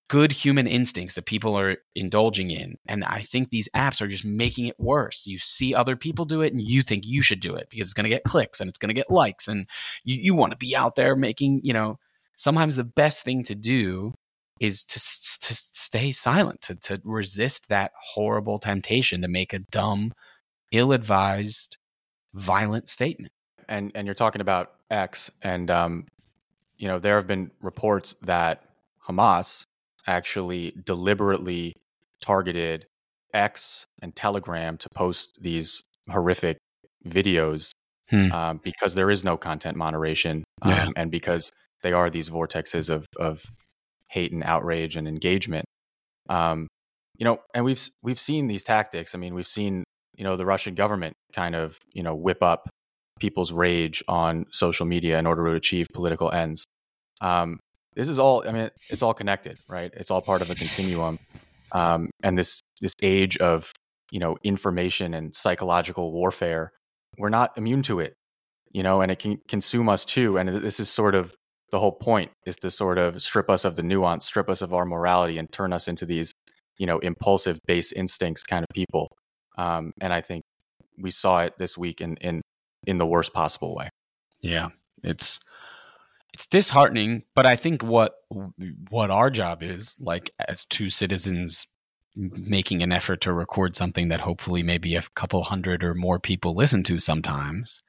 good 0.08 0.32
human 0.32 0.68
instincts 0.68 1.16
that 1.16 1.26
people 1.26 1.58
are 1.58 1.78
indulging 1.96 2.52
in 2.52 2.78
and 2.86 3.04
i 3.06 3.22
think 3.22 3.50
these 3.50 3.68
apps 3.76 4.02
are 4.02 4.08
just 4.08 4.26
making 4.26 4.66
it 4.66 4.80
worse. 4.80 5.28
You 5.28 5.40
see 5.40 5.76
other 5.76 5.96
people 5.96 6.26
do 6.26 6.42
it 6.42 6.54
and 6.54 6.62
you 6.62 6.82
think 6.82 7.04
you 7.06 7.22
should 7.22 7.40
do 7.40 7.56
it 7.56 7.68
because 7.70 7.88
it's 7.88 7.94
going 7.94 8.06
to 8.06 8.16
get 8.16 8.24
clicks 8.24 8.60
and 8.60 8.70
it's 8.70 8.80
going 8.80 8.90
to 8.90 9.00
get 9.00 9.12
likes 9.12 9.48
and 9.48 9.68
you, 10.04 10.16
you 10.16 10.36
want 10.36 10.52
to 10.52 10.58
be 10.58 10.76
out 10.76 10.96
there 10.96 11.16
making 11.16 11.62
you 11.64 11.74
know 11.74 12.00
sometimes 12.36 12.76
the 12.76 12.84
best 12.84 13.24
thing 13.24 13.44
to 13.44 13.56
do 13.56 14.14
is 14.60 14.84
to 14.84 15.00
to 15.00 15.54
stay 15.54 16.12
silent, 16.12 16.62
to 16.62 16.76
to 16.76 17.02
resist 17.04 17.70
that 17.70 17.92
horrible 18.14 18.58
temptation 18.60 19.22
to 19.22 19.28
make 19.28 19.54
a 19.54 19.60
dumb, 19.60 20.12
ill-advised, 20.72 21.78
violent 22.34 22.90
statement. 22.90 23.32
and 23.68 23.92
and 23.96 24.06
you're 24.08 24.14
talking 24.14 24.42
about 24.42 24.74
X, 24.92 25.32
and 25.42 25.70
um, 25.72 26.06
you 26.78 26.88
know 26.88 27.00
there 27.00 27.16
have 27.16 27.28
been 27.28 27.52
reports 27.62 28.16
that 28.22 28.64
Hamas 29.08 29.64
actually 30.08 30.74
deliberately 30.86 31.74
targeted 32.22 32.86
X 33.34 33.86
and 34.02 34.16
Telegram 34.16 34.78
to 34.78 34.88
post 34.96 35.38
these 35.42 35.84
horrific 36.10 36.58
videos 37.08 37.72
Hmm. 38.10 38.32
um, 38.32 38.60
because 38.64 38.94
there 38.94 39.10
is 39.10 39.24
no 39.26 39.36
content 39.36 39.76
moderation, 39.76 40.44
um, 40.62 40.72
Yeah. 40.72 40.90
and 40.96 41.10
because 41.10 41.52
they 41.82 41.92
are 41.92 42.10
these 42.12 42.30
vortexes 42.30 42.88
of 42.90 43.08
of 43.20 43.44
hate 44.10 44.32
and 44.32 44.44
outrage 44.44 44.96
and 44.96 45.08
engagement. 45.08 45.66
Um, 46.30 46.68
you 47.18 47.26
know, 47.26 47.40
and 47.54 47.64
we've 47.66 47.82
we've 48.04 48.20
seen 48.20 48.48
these 48.48 48.64
tactics. 48.64 49.16
I 49.16 49.18
mean, 49.18 49.34
we've 49.34 49.48
seen 49.48 49.84
you 50.16 50.24
know 50.24 50.36
the 50.36 50.46
Russian 50.46 50.76
government 50.76 51.16
kind 51.34 51.56
of 51.56 51.80
you 51.94 52.04
know 52.04 52.16
whip 52.16 52.42
up 52.44 52.70
people's 53.20 53.54
rage 53.54 54.04
on 54.08 54.46
social 54.52 54.86
media 54.86 55.18
in 55.18 55.26
order 55.26 55.46
to 55.46 55.54
achieve 55.54 55.88
political 55.94 56.32
ends. 56.32 56.66
Um, 57.22 57.60
this 57.96 58.08
is 58.08 58.20
all. 58.20 58.48
I 58.48 58.52
mean, 58.52 58.70
it's 58.90 59.02
all 59.02 59.14
connected, 59.14 59.58
right? 59.70 59.92
It's 59.96 60.12
all 60.12 60.22
part 60.22 60.42
of 60.42 60.52
a 60.52 60.56
continuum. 60.56 61.18
Um, 61.72 62.10
and 62.24 62.38
this 62.38 62.62
this 62.82 62.94
age 63.02 63.38
of 63.38 63.72
you 64.12 64.20
know 64.20 64.38
information 64.44 65.14
and 65.14 65.34
psychological 65.34 66.12
warfare, 66.12 66.72
we're 67.18 67.30
not 67.30 67.58
immune 67.58 67.84
to 67.84 68.00
it, 68.00 68.14
you 68.72 68.84
know, 68.84 69.02
and 69.02 69.12
it 69.12 69.20
can 69.20 69.40
consume 69.48 69.88
us 69.88 70.04
too. 70.04 70.38
And 70.38 70.50
this 70.50 70.80
is 70.80 70.90
sort 70.90 71.16
of 71.16 71.34
the 71.76 71.80
whole 71.82 71.92
point 71.92 72.32
is 72.46 72.56
to 72.56 72.72
sort 72.72 72.98
of 72.98 73.22
strip 73.22 73.50
us 73.50 73.66
of 73.66 73.76
the 73.76 73.84
nuance, 73.84 74.26
strip 74.26 74.50
us 74.50 74.62
of 74.62 74.74
our 74.74 74.86
morality, 74.86 75.38
and 75.38 75.52
turn 75.52 75.74
us 75.74 75.90
into 75.90 76.06
these 76.06 76.34
you 76.78 76.88
know 76.88 77.00
impulsive, 77.00 77.60
base 77.68 77.92
instincts 77.92 78.44
kind 78.44 78.64
of 78.64 78.74
people. 78.74 79.10
Um, 79.58 79.92
and 80.00 80.14
I 80.14 80.22
think 80.22 80.44
we 80.98 81.12
saw 81.12 81.40
it 81.40 81.56
this 81.58 81.78
week 81.78 82.00
in 82.00 82.16
in 82.22 82.42
in 82.88 82.98
the 82.98 83.06
worst 83.06 83.34
possible 83.34 83.76
way. 83.76 83.90
Yeah, 84.40 84.70
it's 85.04 85.38
it's 86.34 86.48
disheartening, 86.48 87.24
but 87.36 87.46
I 87.46 87.58
think 87.58 87.84
what 87.84 88.14
what 88.90 89.12
our 89.12 89.30
job 89.30 89.62
is, 89.62 89.98
like 90.00 90.32
as 90.48 90.64
two 90.64 90.90
citizens 90.90 91.66
making 92.16 92.82
an 92.82 92.92
effort 92.92 93.22
to 93.22 93.34
record 93.34 93.76
something 93.76 94.08
that 94.08 94.22
hopefully 94.22 94.64
maybe 94.64 94.96
a 94.96 95.04
couple 95.16 95.44
hundred 95.44 95.84
or 95.84 95.94
more 95.94 96.20
people 96.20 96.56
listen 96.56 96.82
to 96.84 97.00
sometimes 97.00 97.84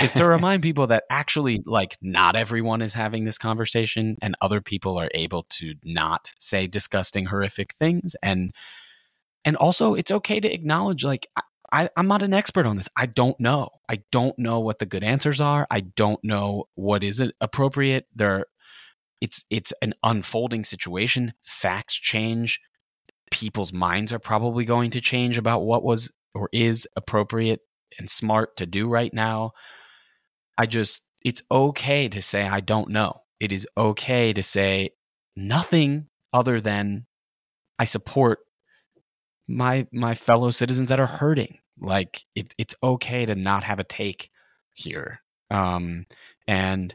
is 0.00 0.12
to 0.12 0.24
remind 0.26 0.62
people 0.62 0.86
that 0.86 1.04
actually 1.10 1.62
like 1.66 1.96
not 2.00 2.36
everyone 2.36 2.80
is 2.80 2.94
having 2.94 3.24
this 3.24 3.38
conversation 3.38 4.16
and 4.22 4.36
other 4.40 4.60
people 4.60 4.96
are 4.96 5.10
able 5.14 5.44
to 5.48 5.74
not 5.84 6.32
say 6.38 6.66
disgusting 6.66 7.26
horrific 7.26 7.74
things 7.74 8.14
and 8.22 8.52
and 9.44 9.56
also 9.56 9.94
it's 9.94 10.12
okay 10.12 10.38
to 10.38 10.52
acknowledge 10.52 11.02
like 11.04 11.26
I, 11.72 11.88
I'm 11.96 12.06
not 12.06 12.22
an 12.22 12.34
expert 12.34 12.66
on 12.66 12.76
this. 12.76 12.90
I 12.94 13.06
don't 13.06 13.40
know. 13.40 13.70
I 13.88 14.02
don't 14.12 14.38
know 14.38 14.60
what 14.60 14.78
the 14.78 14.84
good 14.84 15.02
answers 15.02 15.40
are. 15.40 15.66
I 15.70 15.80
don't 15.80 16.22
know 16.22 16.68
what 16.74 17.02
is 17.02 17.22
appropriate. 17.40 18.06
There, 18.14 18.44
it's 19.22 19.46
it's 19.48 19.72
an 19.80 19.94
unfolding 20.02 20.64
situation. 20.64 21.32
Facts 21.42 21.94
change. 21.94 22.60
People's 23.32 23.72
minds 23.72 24.12
are 24.12 24.20
probably 24.20 24.64
going 24.64 24.90
to 24.92 25.00
change 25.00 25.38
about 25.38 25.62
what 25.62 25.82
was 25.82 26.12
or 26.34 26.48
is 26.52 26.86
appropriate 26.94 27.60
and 27.98 28.08
smart 28.08 28.56
to 28.58 28.66
do 28.66 28.88
right 28.88 29.12
now. 29.12 29.52
I 30.56 30.66
just, 30.66 31.02
it's 31.24 31.42
okay 31.50 32.08
to 32.08 32.22
say 32.22 32.46
I 32.46 32.60
don't 32.60 32.90
know. 32.90 33.22
It 33.40 33.50
is 33.50 33.66
okay 33.76 34.32
to 34.32 34.42
say 34.42 34.90
nothing 35.34 36.06
other 36.32 36.60
than 36.60 37.06
I 37.78 37.84
support 37.84 38.38
my 39.48 39.86
my 39.92 40.14
fellow 40.14 40.50
citizens 40.50 40.88
that 40.88 41.00
are 41.00 41.06
hurting. 41.06 41.58
Like 41.80 42.24
it, 42.34 42.54
it's 42.58 42.76
okay 42.82 43.26
to 43.26 43.34
not 43.34 43.64
have 43.64 43.78
a 43.78 43.84
take 43.84 44.30
here. 44.74 45.20
Um, 45.50 46.06
and 46.46 46.94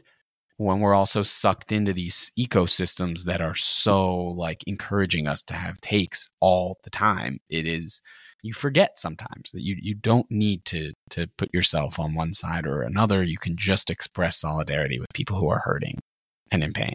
when 0.58 0.80
we're 0.80 0.94
also 0.94 1.22
sucked 1.22 1.70
into 1.70 1.92
these 1.92 2.32
ecosystems 2.38 3.22
that 3.22 3.40
are 3.40 3.54
so 3.54 4.14
like 4.14 4.64
encouraging 4.66 5.26
us 5.26 5.42
to 5.44 5.54
have 5.54 5.80
takes 5.80 6.28
all 6.40 6.78
the 6.82 6.90
time, 6.90 7.38
it 7.48 7.66
is 7.66 8.02
you 8.42 8.52
forget 8.52 8.98
sometimes 8.98 9.52
that 9.52 9.62
you 9.62 9.76
you 9.80 9.94
don't 9.94 10.26
need 10.30 10.64
to 10.64 10.92
to 11.10 11.28
put 11.36 11.52
yourself 11.54 11.98
on 11.98 12.14
one 12.14 12.32
side 12.32 12.66
or 12.66 12.82
another. 12.82 13.22
You 13.22 13.38
can 13.38 13.56
just 13.56 13.88
express 13.88 14.36
solidarity 14.40 14.98
with 14.98 15.08
people 15.14 15.38
who 15.38 15.48
are 15.48 15.62
hurting 15.64 16.00
and 16.50 16.64
in 16.64 16.72
pain. 16.72 16.94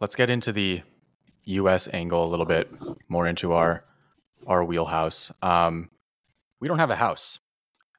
Let's 0.00 0.16
get 0.16 0.28
into 0.28 0.52
the 0.52 0.82
U.S. 1.44 1.88
angle 1.92 2.24
a 2.24 2.28
little 2.28 2.46
bit 2.46 2.70
more 3.08 3.26
into 3.28 3.52
our 3.52 3.84
our 4.48 4.64
wheelhouse. 4.64 5.30
Um, 5.42 5.90
we 6.60 6.66
don't 6.66 6.80
have 6.80 6.90
a 6.90 6.96
house, 6.96 7.38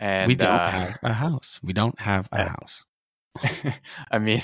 and 0.02 0.28
we 0.28 0.36
don't 0.36 0.50
uh, 0.50 0.70
have 0.70 1.00
a 1.02 1.14
house. 1.14 1.62
We 1.64 1.72
don't 1.72 2.00
have 2.02 2.28
a 2.34 2.44
house. 2.50 2.84
I 4.12 4.20
mean, 4.20 4.42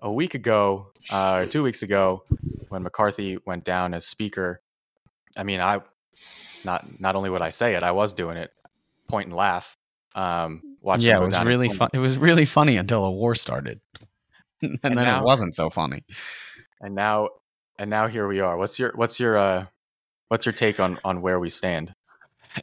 a 0.00 0.12
week 0.12 0.34
ago, 0.34 0.92
uh, 1.10 1.46
two 1.46 1.62
weeks 1.62 1.82
ago, 1.82 2.24
when 2.68 2.82
McCarthy 2.82 3.38
went 3.46 3.64
down 3.64 3.94
as 3.94 4.06
speaker, 4.06 4.60
I 5.36 5.42
mean, 5.42 5.60
I 5.60 5.80
not 6.64 7.00
not 7.00 7.16
only 7.16 7.30
would 7.30 7.42
I 7.42 7.50
say 7.50 7.74
it, 7.74 7.82
I 7.82 7.92
was 7.92 8.12
doing 8.12 8.36
it, 8.36 8.50
point 9.08 9.28
and 9.28 9.36
laugh. 9.36 9.76
Um, 10.14 10.62
watching 10.80 11.08
yeah, 11.08 11.18
it 11.18 11.24
was 11.24 11.42
really 11.44 11.68
fun. 11.68 11.90
It 11.92 11.98
was 11.98 12.18
really 12.18 12.44
funny 12.44 12.76
until 12.76 13.04
a 13.04 13.10
war 13.10 13.34
started, 13.34 13.80
and, 14.62 14.78
then 14.82 14.94
now- 14.94 15.20
it 15.20 15.24
wasn't 15.24 15.54
so 15.54 15.70
funny. 15.70 16.04
and 16.80 16.94
now 16.94 17.28
and 17.78 17.90
now 17.90 18.08
here 18.08 18.26
we 18.26 18.40
are. 18.40 18.56
What's 18.56 18.78
your 18.78 18.92
what's 18.94 19.20
your 19.20 19.36
uh, 19.36 19.66
what's 20.28 20.46
your 20.46 20.52
take 20.52 20.80
on 20.80 20.98
on 21.04 21.22
where 21.22 21.38
we 21.38 21.50
stand? 21.50 21.94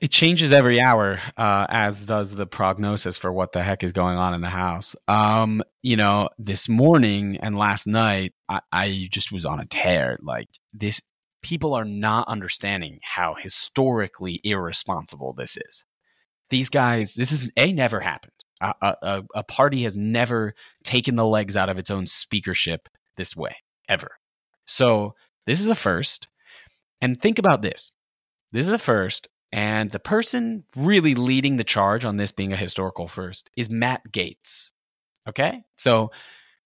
It 0.01 0.11
changes 0.11 0.51
every 0.53 0.79
hour, 0.81 1.19
uh, 1.37 1.65
as 1.69 2.05
does 2.05 2.33
the 2.35 2.45
prognosis 2.47 3.17
for 3.17 3.31
what 3.31 3.51
the 3.51 3.63
heck 3.63 3.83
is 3.83 3.91
going 3.91 4.17
on 4.17 4.33
in 4.33 4.41
the 4.41 4.49
house. 4.49 4.95
Um, 5.07 5.61
you 5.81 5.95
know, 5.95 6.29
this 6.37 6.67
morning 6.67 7.37
and 7.37 7.57
last 7.57 7.87
night, 7.87 8.33
I, 8.49 8.61
I 8.71 9.07
just 9.11 9.31
was 9.31 9.45
on 9.45 9.59
a 9.59 9.65
tear. 9.65 10.17
Like 10.21 10.49
this, 10.73 11.01
people 11.41 11.73
are 11.73 11.85
not 11.85 12.27
understanding 12.27 12.99
how 13.03 13.35
historically 13.35 14.39
irresponsible 14.43 15.33
this 15.33 15.57
is. 15.57 15.85
These 16.49 16.69
guys, 16.69 17.13
this 17.13 17.31
is 17.31 17.51
a 17.57 17.71
never 17.73 17.99
happened. 17.99 18.31
A, 18.61 18.73
a, 18.81 18.95
a- 19.01 19.23
a 19.35 19.43
party 19.43 19.83
has 19.83 19.97
never 19.97 20.53
taken 20.83 21.15
the 21.15 21.25
legs 21.25 21.55
out 21.55 21.69
of 21.69 21.77
its 21.77 21.91
own 21.91 22.07
speakership 22.07 22.87
this 23.17 23.35
way 23.35 23.57
ever. 23.89 24.11
So 24.65 25.13
this 25.45 25.59
is 25.59 25.67
a 25.67 25.75
first. 25.75 26.27
And 27.01 27.21
think 27.21 27.37
about 27.39 27.61
this. 27.61 27.91
This 28.51 28.65
is 28.67 28.71
a 28.73 28.77
first. 28.77 29.27
And 29.55 29.89
the 29.89 29.99
person 29.99 30.65
really 30.75 31.15
leading 31.15 31.55
the 31.55 31.63
charge 31.63 32.03
on 32.03 32.17
this 32.17 32.33
being 32.33 32.51
a 32.51 32.57
historical 32.57 33.07
first 33.07 33.49
is 33.55 33.69
Matt 33.69 34.01
Gaetz. 34.11 34.73
Okay? 35.29 35.63
So 35.77 36.11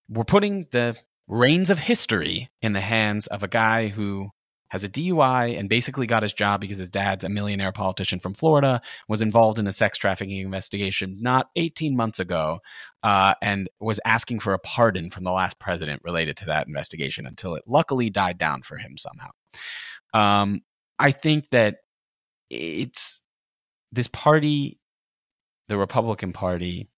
we're 0.09 0.23
putting 0.23 0.65
the 0.71 0.97
reins 1.27 1.69
of 1.69 1.77
history 1.77 2.49
in 2.63 2.73
the 2.73 2.81
hands 2.81 3.27
of 3.27 3.43
a 3.43 3.47
guy 3.47 3.89
who 3.89 4.31
has 4.69 4.83
a 4.83 4.89
DUI 4.89 5.57
and 5.59 5.69
basically 5.69 6.07
got 6.07 6.23
his 6.23 6.33
job 6.33 6.61
because 6.61 6.79
his 6.79 6.89
dad's 6.89 7.23
a 7.23 7.29
millionaire 7.29 7.71
politician 7.71 8.19
from 8.19 8.33
Florida, 8.33 8.81
was 9.07 9.21
involved 9.21 9.59
in 9.59 9.67
a 9.67 9.73
sex 9.73 9.99
trafficking 9.99 10.39
investigation 10.39 11.17
not 11.21 11.51
18 11.55 11.95
months 11.95 12.19
ago, 12.19 12.59
uh, 13.03 13.35
and 13.39 13.69
was 13.79 13.99
asking 14.03 14.39
for 14.39 14.53
a 14.53 14.59
pardon 14.59 15.11
from 15.11 15.25
the 15.25 15.31
last 15.31 15.59
president 15.59 16.01
related 16.03 16.37
to 16.37 16.45
that 16.45 16.65
investigation 16.65 17.27
until 17.27 17.53
it 17.53 17.65
luckily 17.67 18.09
died 18.09 18.39
down 18.39 18.63
for 18.63 18.77
him 18.77 18.97
somehow. 18.97 19.29
Um, 20.11 20.61
I 20.97 21.11
think 21.11 21.49
that 21.51 21.77
it's 22.49 23.21
this 23.91 24.07
party, 24.07 24.79
the 25.67 25.77
Republican 25.77 26.33
Party, 26.33 26.89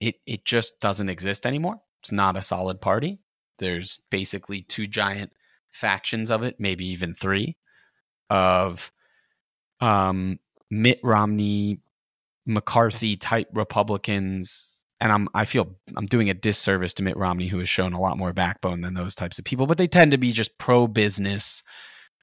it 0.00 0.16
it 0.26 0.44
just 0.44 0.80
doesn't 0.80 1.08
exist 1.08 1.46
anymore. 1.46 1.80
It's 2.02 2.12
not 2.12 2.36
a 2.36 2.42
solid 2.42 2.80
party. 2.80 3.20
There's 3.58 4.00
basically 4.10 4.62
two 4.62 4.86
giant 4.86 5.32
factions 5.72 6.30
of 6.30 6.42
it, 6.42 6.56
maybe 6.58 6.86
even 6.86 7.14
three, 7.14 7.56
of 8.28 8.92
um, 9.80 10.38
Mitt 10.70 11.00
Romney, 11.02 11.80
McCarthy 12.46 13.16
type 13.16 13.48
Republicans. 13.52 14.68
And 15.00 15.12
I'm 15.12 15.28
I 15.34 15.44
feel 15.44 15.76
I'm 15.96 16.06
doing 16.06 16.30
a 16.30 16.34
disservice 16.34 16.94
to 16.94 17.02
Mitt 17.02 17.16
Romney, 17.16 17.48
who 17.48 17.58
has 17.58 17.68
shown 17.68 17.92
a 17.92 18.00
lot 18.00 18.18
more 18.18 18.32
backbone 18.32 18.80
than 18.80 18.94
those 18.94 19.14
types 19.14 19.38
of 19.38 19.44
people, 19.44 19.66
but 19.66 19.78
they 19.78 19.86
tend 19.86 20.12
to 20.12 20.18
be 20.18 20.32
just 20.32 20.58
pro 20.58 20.86
business. 20.86 21.62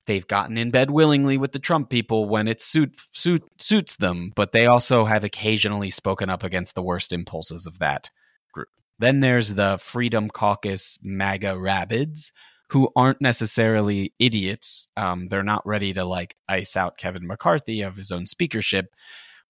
They've 0.09 0.25
gotten 0.25 0.57
in 0.57 0.71
bed 0.71 0.89
willingly 0.89 1.37
with 1.37 1.51
the 1.51 1.59
Trump 1.59 1.91
people 1.91 2.27
when 2.27 2.47
it 2.47 2.59
suit, 2.59 2.95
suit 3.13 3.43
suits 3.59 3.95
them, 3.95 4.33
but 4.35 4.53
they 4.53 4.65
also 4.65 5.05
have 5.05 5.23
occasionally 5.23 5.91
spoken 5.91 6.31
up 6.31 6.43
against 6.43 6.73
the 6.73 6.81
worst 6.81 7.13
impulses 7.13 7.67
of 7.67 7.77
that 7.77 8.09
group. 8.51 8.69
Then 8.97 9.19
there's 9.19 9.53
the 9.53 9.77
Freedom 9.79 10.27
Caucus 10.27 10.97
MAGA 11.03 11.59
rabbits, 11.59 12.31
who 12.71 12.89
aren't 12.95 13.21
necessarily 13.21 14.11
idiots. 14.17 14.87
Um, 14.97 15.27
they're 15.27 15.43
not 15.43 15.61
ready 15.63 15.93
to 15.93 16.03
like 16.05 16.35
ice 16.47 16.75
out 16.75 16.97
Kevin 16.97 17.27
McCarthy 17.27 17.81
of 17.81 17.95
his 17.95 18.11
own 18.11 18.25
speakership, 18.25 18.87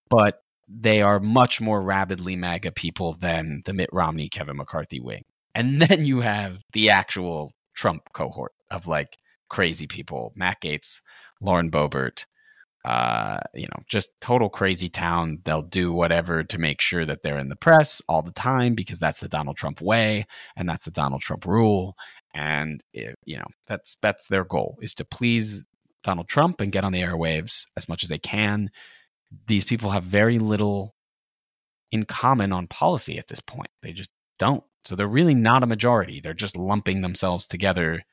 but 0.10 0.42
they 0.68 1.02
are 1.02 1.22
much 1.22 1.62
more 1.62 1.82
rabidly 1.82 2.36
MAGA 2.36 2.74
people 2.74 3.14
than 3.14 3.62
the 3.64 3.72
Mitt 3.72 3.92
Romney 3.94 4.28
Kevin 4.28 4.58
McCarthy 4.58 5.00
wing. 5.00 5.24
And 5.56 5.82
then 5.84 6.04
you 6.04 6.20
have 6.20 6.58
the 6.74 6.90
actual 6.90 7.54
Trump 7.74 8.10
cohort 8.12 8.52
of 8.70 8.88
like 8.88 9.16
crazy 9.50 9.88
people, 9.88 10.34
Matt 10.36 10.62
Gaetz, 10.62 11.02
Lauren 11.42 11.72
Boebert, 11.72 12.26
uh, 12.86 13.40
you 13.54 13.68
know, 13.68 13.84
just 13.90 14.10
total 14.22 14.50
crazy 14.50 14.90
town. 14.90 15.40
They'll 15.44 15.62
do 15.62 15.92
whatever 15.92 16.44
to 16.44 16.58
make 16.58 16.80
sure 16.82 17.06
that 17.06 17.24
they're 17.24 17.40
in 17.40 17.50
the 17.50 17.56
press 17.56 18.02
all 18.08 18.22
the 18.22 18.32
time 18.32 18.74
because 18.74 19.00
that's 19.00 19.20
the 19.20 19.28
Donald 19.28 19.58
Trump 19.58 19.82
way 19.82 20.26
and 20.56 20.68
that's 20.68 20.86
the 20.86 20.92
Donald 20.92 21.22
Trump 21.22 21.46
rule. 21.46 21.96
And 22.34 22.82
it, 22.94 23.18
you 23.26 23.38
know, 23.38 23.48
that's 23.68 23.98
that's 24.02 24.28
their 24.28 24.46
goal 24.46 24.78
is 24.82 24.94
to 24.96 25.06
please 25.06 25.66
Donald 26.04 26.30
Trump 26.30 26.62
and 26.62 26.72
get 26.72 26.84
on 26.84 26.94
the 26.94 27.02
airwaves 27.02 27.66
as 27.76 27.90
much 27.90 28.04
as 28.04 28.10
they 28.10 28.20
can. 28.20 28.70
These 29.48 29.66
people 29.66 29.92
have 29.92 30.04
very 30.04 30.40
little 30.40 30.96
in 31.92 32.06
common 32.06 32.54
on 32.54 32.68
policy 32.68 33.18
at 33.18 33.28
this 33.28 33.42
point. 33.42 33.70
They 33.82 33.92
just 33.92 34.10
don't. 34.38 34.64
So 34.86 34.96
they're 34.96 35.08
really 35.08 35.36
not 35.36 35.64
a 35.64 35.68
majority. 35.68 36.22
They're 36.22 36.34
just 36.34 36.56
lumping 36.56 37.02
themselves 37.02 37.46
together 37.46 38.04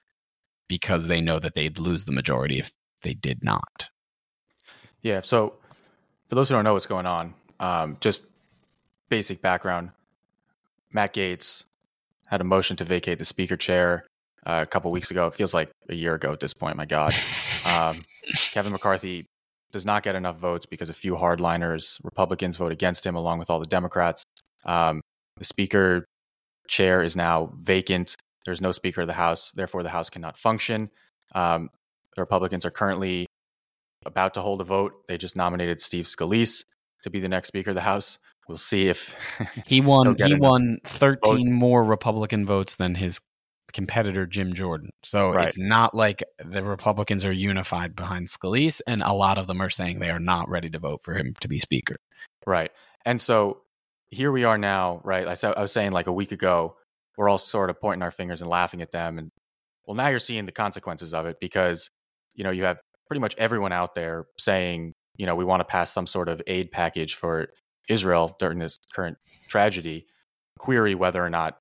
because 0.69 1.07
they 1.07 1.21
know 1.21 1.39
that 1.39 1.55
they'd 1.55 1.79
lose 1.79 2.05
the 2.05 2.13
majority 2.13 2.59
if 2.59 2.73
they 3.03 3.15
did 3.15 3.43
not. 3.43 3.91
Yeah. 5.03 5.21
So, 5.23 5.55
for 6.29 6.35
those 6.35 6.49
who 6.49 6.55
don't 6.55 6.65
know 6.65 6.73
what's 6.73 6.87
going 6.87 7.07
on, 7.07 7.35
um, 7.61 7.97
just 8.01 8.27
basic 9.09 9.41
background: 9.41 9.93
Matt 10.93 11.15
Gaetz 11.15 11.65
had 12.27 12.41
a 12.41 12.45
motion 12.45 12.77
to 12.79 12.85
vacate 12.85 13.19
the 13.19 13.25
speaker 13.25 13.57
chair 13.57 14.07
uh, 14.45 14.61
a 14.63 14.67
couple 14.67 14.91
weeks 14.91 15.11
ago. 15.11 15.27
It 15.29 15.35
feels 15.35 15.55
like 15.55 15.71
a 15.89 15.95
year 15.95 16.15
ago 16.15 16.33
at 16.33 16.41
this 16.41 16.55
point. 16.55 16.77
My 16.77 16.87
God, 16.87 17.15
um, 17.67 17.97
Kevin 18.53 18.73
McCarthy 18.73 19.27
does 19.73 19.85
not 19.85 20.03
get 20.03 20.15
enough 20.15 20.39
votes 20.39 20.67
because 20.67 20.89
a 20.89 20.95
few 20.95 21.15
hardliners, 21.15 22.01
Republicans, 22.03 22.57
vote 22.57 22.73
against 22.73 23.05
him, 23.05 23.15
along 23.15 23.39
with 23.39 23.51
all 23.51 23.61
the 23.61 23.67
Democrats. 23.67 24.25
Um, 24.65 25.01
the 25.37 25.45
speaker 25.45 26.07
chair 26.69 27.03
is 27.03 27.17
now 27.17 27.53
vacant. 27.61 28.17
There's 28.47 28.63
no 28.63 28.73
Speaker 28.73 29.03
of 29.03 29.07
the 29.07 29.13
House, 29.13 29.51
therefore 29.51 29.83
the 29.83 29.91
House 29.91 30.09
cannot 30.09 30.39
function. 30.39 30.91
Um, 31.35 31.69
the 32.15 32.23
Republicans 32.23 32.65
are 32.65 32.71
currently 32.71 33.27
about 34.07 34.35
to 34.35 34.41
hold 34.41 34.61
a 34.63 34.65
vote. 34.65 34.93
They 35.09 35.19
just 35.19 35.37
nominated 35.37 35.81
Steve 35.83 36.07
Scalise 36.07 36.65
to 37.03 37.11
be 37.11 37.21
the 37.21 37.29
next 37.29 37.49
Speaker 37.49 37.71
of 37.71 37.75
the 37.77 37.83
House. 37.83 38.19
We'll 38.49 38.57
see 38.57 38.87
if 38.89 39.15
He 39.67 39.81
won. 39.81 40.17
He 40.19 40.35
won 40.35 40.79
thirteen 40.85 41.53
more 41.53 41.85
Republican 41.85 42.47
votes 42.47 42.77
than 42.77 42.95
his 42.95 43.21
competitor 43.73 44.25
Jim 44.27 44.55
Jordan. 44.55 44.91
So 45.03 45.33
Right. 45.33 45.49
it's 45.49 45.59
not 45.59 45.95
like 45.95 46.23
the 46.39 46.63
Republicans 46.65 47.25
are 47.25 47.33
unified 47.33 47.97
behind 47.97 48.29
Scalise, 48.29 48.81
and 48.87 49.03
a 49.03 49.13
lot 49.13 49.37
of 49.39 49.49
them 49.49 49.61
are 49.61 49.69
saying 49.71 49.99
they 49.99 50.11
are 50.11 50.21
not 50.21 50.49
ready 50.49 50.71
to 50.71 50.79
vote 50.79 51.03
for 51.03 51.15
him 51.15 51.35
to 51.41 51.49
be 51.49 51.59
Speaker. 51.59 51.97
Right. 52.47 52.71
And 53.05 53.21
so 53.21 53.63
here 54.09 54.31
we 54.31 54.45
are 54.45 54.57
now, 54.57 55.01
right? 55.05 55.27
I, 55.27 55.49
I 55.51 55.63
was 55.63 55.73
saying 55.73 55.91
like 55.91 56.07
a 56.07 56.13
week 56.13 56.31
ago, 56.31 56.77
we're 57.17 57.29
all 57.29 57.39
sort 57.39 57.71
of 57.71 57.81
pointing 57.81 58.03
our 58.03 58.11
fingers 58.11 58.41
and 58.41 58.51
laughing 58.51 58.83
at 58.83 58.93
them. 58.93 59.19
And 59.19 59.31
well, 59.87 59.95
now 59.95 60.09
you're 60.09 60.19
seeing 60.19 60.47
the 60.47 60.53
consequences 60.53 61.15
of 61.15 61.27
it 61.27 61.37
because, 61.41 61.89
you 62.35 62.45
know, 62.45 62.51
you 62.51 62.65
have 62.65 62.79
pretty 63.07 63.21
much 63.21 63.35
everyone 63.39 63.73
out 63.73 63.95
there 63.95 64.27
saying, 64.39 64.93
you 65.17 65.27
know, 65.27 65.35
we 65.35 65.45
want 65.45 65.61
to 65.61 65.65
pass 65.65 65.93
some 65.93 66.07
sort 66.07 66.29
of 66.29 66.43
aid 66.47 66.71
package 66.71 67.15
for 67.15 67.49
Israel 67.89 68.37
during 68.39 68.59
this 68.59 68.79
current 68.95 69.17
tragedy. 69.49 70.07
Query 70.59 70.95
whether 70.95 71.25
or 71.25 71.31
not 71.31 71.59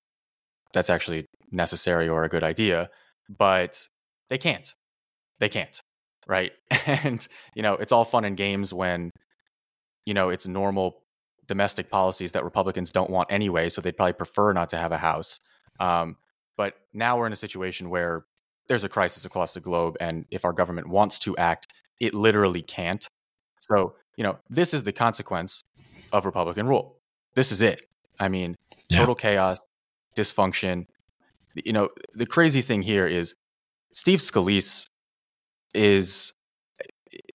that's 0.73 0.89
actually 0.89 1.25
necessary 1.51 2.09
or 2.09 2.23
a 2.23 2.29
good 2.29 2.43
idea, 2.43 2.89
but 3.29 3.87
they 4.29 4.37
can't. 4.37 4.73
They 5.39 5.49
can't. 5.49 5.79
Right. 6.27 6.51
And, 6.87 7.27
you 7.55 7.63
know, 7.63 7.73
it's 7.73 7.91
all 7.91 8.05
fun 8.05 8.25
and 8.25 8.37
games 8.37 8.71
when, 8.71 9.09
you 10.05 10.13
know, 10.13 10.29
it's 10.29 10.47
normal 10.47 11.01
domestic 11.47 11.89
policies 11.89 12.31
that 12.34 12.43
Republicans 12.43 12.91
don't 12.91 13.10
want 13.10 13.31
anyway. 13.31 13.69
So 13.69 13.81
they'd 13.81 13.95
probably 13.95 14.13
prefer 14.13 14.53
not 14.53 14.69
to 14.69 14.77
have 14.77 14.91
a 14.91 14.97
House. 14.97 15.39
Um, 15.79 16.17
but 16.58 16.75
now 16.93 17.17
we're 17.17 17.27
in 17.27 17.34
a 17.34 17.38
situation 17.38 17.89
where 17.89 18.25
there's 18.67 18.84
a 18.84 18.89
crisis 18.89 19.25
across 19.25 19.53
the 19.53 19.60
globe. 19.60 19.97
And 19.99 20.25
if 20.31 20.45
our 20.45 20.53
government 20.53 20.88
wants 20.88 21.19
to 21.19 21.36
act, 21.38 21.73
it 21.99 22.13
literally 22.13 22.62
can't. 22.62 23.08
So, 23.60 23.95
you 24.17 24.23
know, 24.23 24.38
this 24.49 24.73
is 24.73 24.84
the 24.84 24.91
consequence 24.93 25.63
of 26.12 26.25
Republican 26.25 26.67
rule. 26.67 26.97
This 27.36 27.51
is 27.51 27.62
it. 27.62 27.86
I 28.19 28.27
mean, 28.29 28.55
Yeah. 28.89 28.99
total 28.99 29.15
chaos, 29.15 29.60
dysfunction. 30.15 30.88
You 31.53 31.73
know, 31.73 31.89
the 32.13 32.25
crazy 32.25 32.62
thing 32.62 32.81
here 32.81 33.08
is 33.08 33.36
Steve 33.93 34.19
Scalise 34.19 34.88
is 35.73 36.34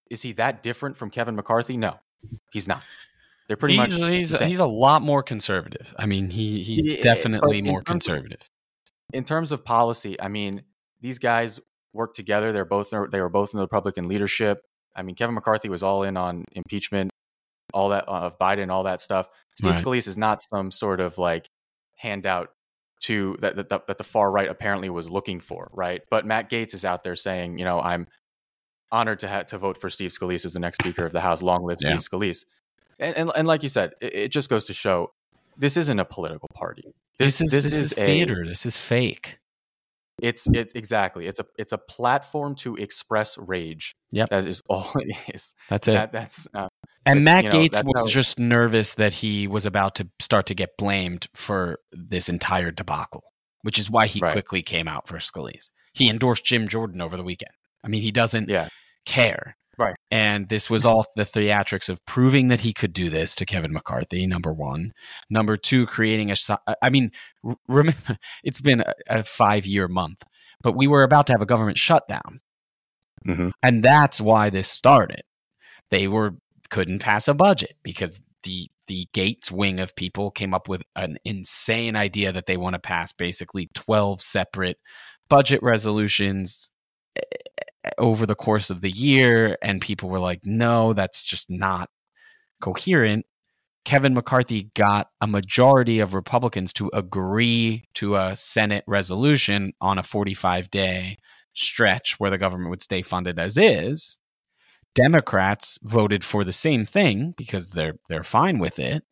is 0.09 0.21
he 0.23 0.33
that 0.33 0.61
different 0.61 0.97
from 0.97 1.09
Kevin 1.09 1.35
McCarthy? 1.35 1.77
No, 1.77 1.99
he's 2.51 2.67
not. 2.67 2.83
They're 3.51 3.57
pretty 3.57 3.75
he's, 3.75 3.99
much 3.99 4.09
he's, 4.11 4.39
he's 4.39 4.59
a 4.59 4.65
lot 4.65 5.01
more 5.01 5.21
conservative. 5.21 5.93
I 5.99 6.05
mean, 6.05 6.29
he 6.29 6.63
he's 6.63 6.87
Yeah, 6.87 7.01
definitely 7.03 7.61
more 7.61 7.81
terms 7.83 8.07
of- 8.07 8.13
conservative. 8.13 8.49
in 9.11 9.25
terms 9.25 9.51
of 9.51 9.65
policy, 9.65 10.15
I 10.21 10.29
mean, 10.29 10.63
these 11.01 11.19
guys 11.19 11.59
work 11.91 12.13
together. 12.13 12.53
They're 12.53 12.63
both 12.63 12.91
they 12.91 13.19
were 13.19 13.29
both 13.29 13.53
in 13.53 13.57
the 13.57 13.63
Republican 13.63 14.07
leadership. 14.07 14.61
I 14.95 15.01
mean, 15.01 15.15
Kevin 15.15 15.35
McCarthy 15.35 15.67
was 15.67 15.83
all 15.83 16.03
in 16.03 16.15
on 16.15 16.45
impeachment, 16.53 17.11
all 17.73 17.89
that 17.89 18.07
uh, 18.07 18.21
of 18.21 18.39
Biden, 18.39 18.71
all 18.71 18.83
that 18.83 19.01
stuff. 19.01 19.27
Steve 19.59 19.73
Right. 19.73 19.83
Scalise 19.83 20.07
is 20.07 20.17
not 20.17 20.41
some 20.41 20.71
sort 20.71 21.01
of 21.01 21.17
like 21.17 21.49
handout 21.97 22.51
to 23.01 23.35
that, 23.41 23.57
that 23.57 23.67
that 23.67 23.87
that 23.87 23.97
the 23.97 24.05
far 24.05 24.31
right 24.31 24.47
apparently 24.47 24.89
was 24.89 25.09
looking 25.09 25.41
for, 25.41 25.69
right? 25.73 26.03
But 26.09 26.25
Matt 26.25 26.49
Gaetz 26.49 26.73
is 26.73 26.85
out 26.85 27.03
there 27.03 27.17
saying, 27.17 27.57
you 27.59 27.65
know, 27.65 27.81
I'm 27.81 28.07
honored 28.93 29.19
to 29.19 29.27
ha- 29.27 29.43
to 29.43 29.57
vote 29.57 29.77
for 29.77 29.89
Steve 29.89 30.11
Scalise 30.11 30.45
as 30.45 30.53
the 30.53 30.59
next 30.61 30.77
Speaker 30.81 31.05
of 31.05 31.11
the 31.11 31.19
House. 31.19 31.41
Long 31.41 31.65
live 31.65 31.79
Yeah. 31.85 31.97
Steve 31.97 32.09
Scalise. 32.19 32.45
And, 32.99 33.15
and 33.17 33.31
and 33.35 33.47
like 33.47 33.63
you 33.63 33.69
said, 33.69 33.93
it, 34.01 34.15
it 34.15 34.27
just 34.31 34.49
goes 34.49 34.65
to 34.65 34.73
show 34.73 35.11
this 35.57 35.77
isn't 35.77 35.99
a 35.99 36.05
political 36.05 36.49
party. 36.53 36.93
This, 37.19 37.41
is 37.41 37.51
this, 37.51 37.65
is, 37.65 37.97
a- 37.97 38.05
theater. 38.05 38.43
This 38.47 38.65
is 38.65 38.77
fake. 38.77 39.37
it's 40.21 40.47
it's 40.53 40.73
exactly 40.73 41.27
it's 41.27 41.39
a 41.39 41.45
it's 41.57 41.73
a 41.73 41.77
platform 41.77 42.55
to 42.55 42.75
express 42.75 43.37
rage. 43.37 43.93
Yep. 44.11 44.29
that 44.29 44.47
is 44.47 44.61
all 44.69 44.89
it 44.95 45.15
is. 45.33 45.53
That's 45.69 45.87
it. 45.87 45.93
That, 45.93 46.11
that's 46.11 46.47
uh, 46.53 46.67
and 47.05 47.23
Matt 47.23 47.45
you 47.45 47.49
know, 47.51 47.57
Gaetz 47.57 47.83
was 47.83 48.03
how- 48.03 48.07
just 48.07 48.39
nervous 48.39 48.93
that 48.95 49.13
he 49.15 49.47
was 49.47 49.65
about 49.65 49.95
to 49.95 50.07
start 50.19 50.45
to 50.47 50.55
get 50.55 50.77
blamed 50.77 51.27
for 51.35 51.79
this 51.91 52.29
entire 52.29 52.71
debacle, 52.71 53.23
which 53.63 53.77
is 53.79 53.89
why 53.89 54.07
he 54.07 54.19
Right. 54.19 54.31
quickly 54.31 54.61
came 54.61 54.87
out 54.87 55.07
for 55.07 55.17
Scalise. 55.17 55.69
He 55.93 56.09
endorsed 56.09 56.45
Jim 56.45 56.67
Jordan 56.67 57.01
over 57.01 57.17
the 57.17 57.23
weekend. 57.23 57.51
I 57.83 57.87
mean, 57.87 58.01
he 58.01 58.11
doesn't 58.11 58.49
yeah 58.49 58.69
care. 59.05 59.57
And 60.11 60.49
this 60.49 60.69
was 60.69 60.85
all 60.85 61.05
the 61.15 61.23
theatrics 61.23 61.87
of 61.87 62.05
proving 62.05 62.49
that 62.49 62.59
he 62.59 62.73
could 62.73 62.91
do 62.91 63.09
this 63.09 63.33
to 63.37 63.45
Kevin 63.45 63.71
McCarthy, 63.71 64.27
number 64.27 64.51
one. 64.51 64.91
Number 65.29 65.55
two, 65.55 65.85
creating 65.85 66.31
a, 66.31 66.35
I 66.81 66.89
mean, 66.89 67.11
remember, 67.67 68.17
it's 68.43 68.59
been 68.59 68.81
a, 68.81 68.93
a 69.07 69.23
five 69.23 69.65
year 69.65 69.87
month, 69.87 70.23
but 70.61 70.75
we 70.75 70.85
were 70.87 71.03
about 71.03 71.27
to 71.27 71.33
have 71.33 71.41
a 71.41 71.45
government 71.45 71.77
shutdown. 71.77 72.41
Mhm. 73.25 73.51
And 73.63 73.83
that's 73.83 74.19
why 74.19 74.49
this 74.49 74.67
started. 74.67 75.21
They 75.91 76.07
were 76.07 76.35
couldn't 76.69 76.99
pass 76.99 77.27
a 77.27 77.33
budget 77.33 77.75
because 77.83 78.19
the 78.43 78.69
the 78.87 79.07
Gaetz 79.13 79.51
wing 79.51 79.79
of 79.79 79.95
people 79.95 80.31
came 80.31 80.53
up 80.53 80.67
with 80.67 80.83
an 80.95 81.17
insane 81.23 81.95
idea 81.95 82.31
that 82.31 82.45
they 82.45 82.57
want 82.57 82.73
to 82.73 82.79
pass 82.79 83.13
basically 83.13 83.69
12 83.73 84.21
separate 84.21 84.77
budget 85.29 85.61
resolutions 85.61 86.71
eh, 87.15 87.21
over 87.97 88.25
the 88.25 88.35
course 88.35 88.69
of 88.69 88.81
the 88.81 88.91
year 88.91 89.57
and 89.61 89.81
people 89.81 90.09
were 90.09 90.19
like 90.19 90.41
no 90.43 90.93
that's 90.93 91.25
just 91.25 91.49
not 91.49 91.89
coherent 92.61 93.25
Kevin 93.83 94.13
McCarthy 94.13 94.69
got 94.75 95.07
a 95.21 95.27
majority 95.27 95.99
of 95.99 96.13
Republicans 96.13 96.71
to 96.73 96.89
agree 96.93 97.85
to 97.95 98.15
a 98.15 98.35
Senate 98.35 98.83
resolution 98.85 99.73
on 99.81 99.97
a 99.97 100.03
45 100.03 100.69
day 100.69 101.17
stretch 101.53 102.19
where 102.19 102.29
the 102.29 102.37
government 102.37 102.69
would 102.69 102.81
stay 102.81 103.01
funded 103.01 103.39
as 103.39 103.57
is. 103.57 104.19
Democrats 104.93 105.79
voted 105.83 106.23
for 106.23 106.43
the 106.43 106.53
same 106.53 106.85
thing 106.85 107.33
because 107.37 107.71
they're 107.71 107.95
they're 108.07 108.23
fine 108.23 108.59
with 108.59 108.77
it. 108.77 109.03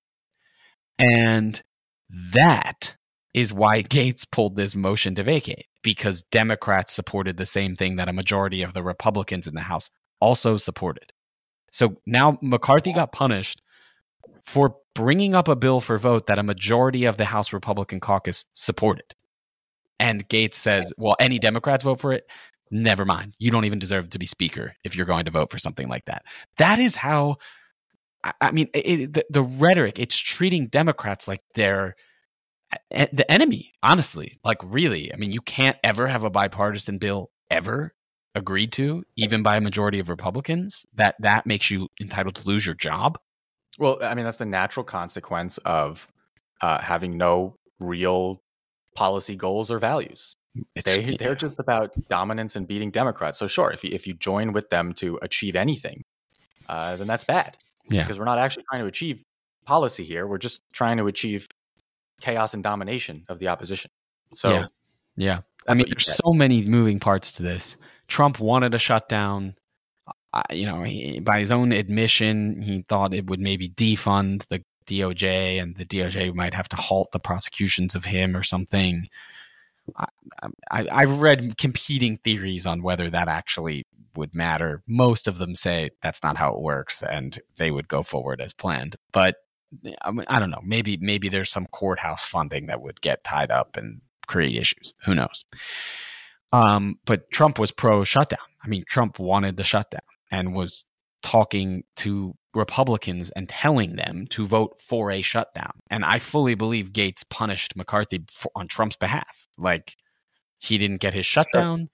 And 0.98 1.62
that 2.10 2.96
is 3.34 3.54
why 3.54 3.82
Gaetz 3.84 4.30
pulled 4.30 4.56
this 4.56 4.76
motion 4.76 5.16
to 5.16 5.24
vacate 5.24 5.66
because 5.82 6.22
Democrats 6.24 6.94
supported 6.94 7.38
the 7.38 7.46
same 7.46 7.76
thing 7.76 7.96
that 7.96 8.10
a 8.10 8.14
majority 8.14 8.62
of 8.62 8.74
the 8.74 8.84
Republicans 8.84 9.48
in 9.48 9.54
the 9.54 9.62
House 9.62 9.90
also 10.20 10.58
supported. 10.58 11.14
So 11.72 12.02
now 12.06 12.38
McCarthy 12.42 12.94
got 12.94 13.12
punished 13.12 13.62
for 14.44 14.76
bringing 14.96 15.36
up 15.36 15.48
a 15.48 15.56
bill 15.56 15.80
for 15.80 15.98
vote 15.98 16.28
that 16.28 16.40
a 16.40 16.44
majority 16.44 17.06
of 17.06 17.18
the 17.18 17.26
House 17.26 17.54
Republican 17.54 18.00
caucus 18.00 18.46
supported. 18.54 19.16
And 20.00 20.28
Gaetz 20.28 20.56
says, 20.56 20.94
well, 20.98 21.16
any 21.20 21.40
Democrats 21.40 21.84
vote 21.84 22.00
for 22.00 22.14
it? 22.14 22.26
Never 22.72 23.06
mind. 23.06 23.36
You 23.40 23.52
don't 23.52 23.66
even 23.66 23.80
deserve 23.80 24.10
to 24.12 24.20
be 24.20 24.26
speaker 24.26 24.76
if 24.84 24.96
you're 24.96 25.06
going 25.06 25.26
to 25.26 25.32
vote 25.32 25.52
for 25.52 25.58
something 25.58 25.88
like 25.88 26.06
that. 26.06 26.24
That 26.58 26.80
is 26.80 26.96
how, 26.96 27.38
I- 28.24 28.52
mean, 28.52 28.70
it, 28.74 29.14
the, 29.14 29.26
the 29.30 29.44
rhetoric, 29.44 30.00
it's 30.00 30.18
treating 30.18 30.68
Democrats 30.68 31.28
like 31.28 31.42
they're 31.56 31.96
the 32.92 33.26
enemy, 33.32 33.74
honestly. 33.82 34.40
Like, 34.44 34.58
really. 34.64 35.14
I 35.14 35.18
mean, 35.18 35.32
you 35.32 35.42
can't 35.42 35.78
ever 35.84 36.08
have 36.08 36.24
a 36.24 36.30
bipartisan 36.30 36.98
bill 36.98 37.32
ever 37.50 37.94
agreed 38.36 38.72
to, 38.74 39.04
even 39.16 39.42
by 39.44 39.58
a 39.58 39.62
majority 39.62 40.00
of 40.00 40.10
Republicans. 40.10 40.86
That 40.94 41.16
that 41.20 41.46
makes 41.46 41.72
you 41.72 41.88
entitled 42.00 42.36
to 42.36 42.48
lose 42.48 42.66
your 42.66 42.76
job. 42.76 43.18
Well, 43.78 43.98
I 44.02 44.14
mean, 44.16 44.26
that's 44.26 44.38
the 44.38 44.46
natural 44.46 44.84
consequence 44.84 45.58
of 45.60 46.08
uh, 46.62 46.80
having 46.82 47.18
no 47.18 47.56
real 47.80 48.42
policy 48.96 49.36
goals 49.36 49.72
or 49.72 49.80
values. 49.80 50.36
It's, 50.76 50.94
They, 50.94 51.16
they're 51.18 51.36
just 51.36 51.60
about 51.60 51.94
dominance 52.10 52.56
and 52.56 52.68
beating 52.68 52.92
Democrats. 52.92 53.40
So, 53.40 53.48
sure, 53.48 53.72
if 53.72 53.84
you, 53.84 53.92
if 53.94 54.06
you 54.06 54.14
join 54.14 54.52
with 54.52 54.70
them 54.70 54.94
to 54.96 55.18
achieve 55.22 55.56
anything, 55.56 56.04
uh, 56.68 56.98
then 56.98 57.08
that's 57.08 57.24
bad. 57.24 57.56
Yeah. 57.90 58.04
Because 58.04 58.20
we're 58.20 58.26
not 58.26 58.40
actually 58.40 58.64
trying 58.70 58.82
to 58.82 58.88
achieve 58.88 59.24
policy 59.66 60.04
here. 60.04 60.28
We're 60.28 60.40
just 60.40 60.62
trying 60.74 60.98
to 60.98 61.08
achieve 61.08 61.48
chaos 62.20 62.54
and 62.54 62.64
domination 62.64 63.26
of 63.30 63.40
the 63.40 63.48
opposition. 63.48 63.92
So, 64.34 64.52
Yeah. 64.52 64.68
Yeah. 65.16 65.40
I 65.68 65.76
mean, 65.76 65.86
there's 65.90 66.16
so 66.16 66.32
many 66.32 66.64
moving 66.64 67.00
parts 67.00 67.32
to 67.34 67.44
this. 67.44 67.78
Trump 68.08 68.40
wanted 68.40 68.74
a 68.74 68.80
shutdown. 68.80 69.56
Uh, 70.34 70.42
you 70.52 70.66
know, 70.66 70.84
he, 70.84 71.20
by 71.20 71.40
his 71.40 71.52
own 71.52 71.72
admission, 71.72 72.62
he 72.62 72.84
thought 72.88 73.14
it 73.14 73.28
would 73.28 73.40
maybe 73.40 73.70
defund 73.70 74.48
the 74.48 74.64
DOJ 74.88 75.62
and 75.62 75.76
the 75.76 75.86
DOJ 75.86 76.34
might 76.34 76.54
have 76.54 76.70
to 76.70 76.76
halt 76.76 77.12
the 77.12 77.20
prosecutions 77.20 77.96
of 77.96 78.06
him 78.06 78.36
or 78.36 78.44
something. 78.44 79.08
I, 79.98 80.08
I, 80.72 80.88
I 80.88 81.04
read 81.06 81.58
competing 81.58 82.18
theories 82.18 82.66
on 82.66 82.82
whether 82.82 83.10
that 83.10 83.28
actually 83.28 83.86
would 84.16 84.34
matter. 84.34 84.82
Most 84.88 85.28
of 85.28 85.38
them 85.38 85.56
say 85.56 85.92
that's 86.02 86.24
not 86.24 86.38
how 86.38 86.54
it 86.54 86.62
works 86.62 87.04
and 87.04 87.40
they 87.58 87.72
would 87.72 87.88
go 87.88 88.04
forward 88.04 88.42
as 88.42 88.54
planned. 88.54 88.96
But 89.12 89.36
I, 90.02 90.12
mean, 90.12 90.26
I 90.28 90.40
don't 90.40 90.50
know. 90.50 90.62
Maybe 90.64 90.98
maybe 90.98 91.30
there's 91.30 91.52
some 91.52 91.68
courthouse 91.68 92.26
funding 92.26 92.68
that 92.68 92.82
would 92.82 93.02
get 93.02 93.24
tied 93.24 93.52
up 93.52 93.78
and 93.78 94.02
create 94.28 94.56
issues. 94.56 94.94
Who 95.06 95.16
knows? 95.16 95.46
Um, 96.52 96.96
but 97.06 97.30
Trump 97.32 97.60
was 97.60 97.72
pro 97.72 98.04
shutdown. 98.04 98.40
I 98.64 98.68
mean, 98.68 98.84
Trump 98.88 99.20
wanted 99.20 99.58
the 99.58 99.64
shutdown 99.64 100.02
and 100.32 100.54
was 100.54 100.86
talking 101.22 101.84
to 101.98 102.36
Republicans 102.54 103.30
and 103.32 103.48
telling 103.48 103.96
them 103.96 104.26
to 104.28 104.46
vote 104.46 104.80
for 104.80 105.12
a 105.12 105.22
shutdown. 105.22 105.74
And 105.90 106.04
I 106.04 106.20
fully 106.20 106.56
believe 106.56 106.94
Gaetz 106.94 107.24
punished 107.30 107.76
McCarthy 107.76 108.24
for, 108.32 108.52
on 108.56 108.68
Trump's 108.68 108.96
behalf. 108.96 109.48
Like 109.58 109.96
he 110.58 110.78
didn't 110.78 111.02
get 111.02 111.14
his 111.14 111.26
shutdown 111.26 111.90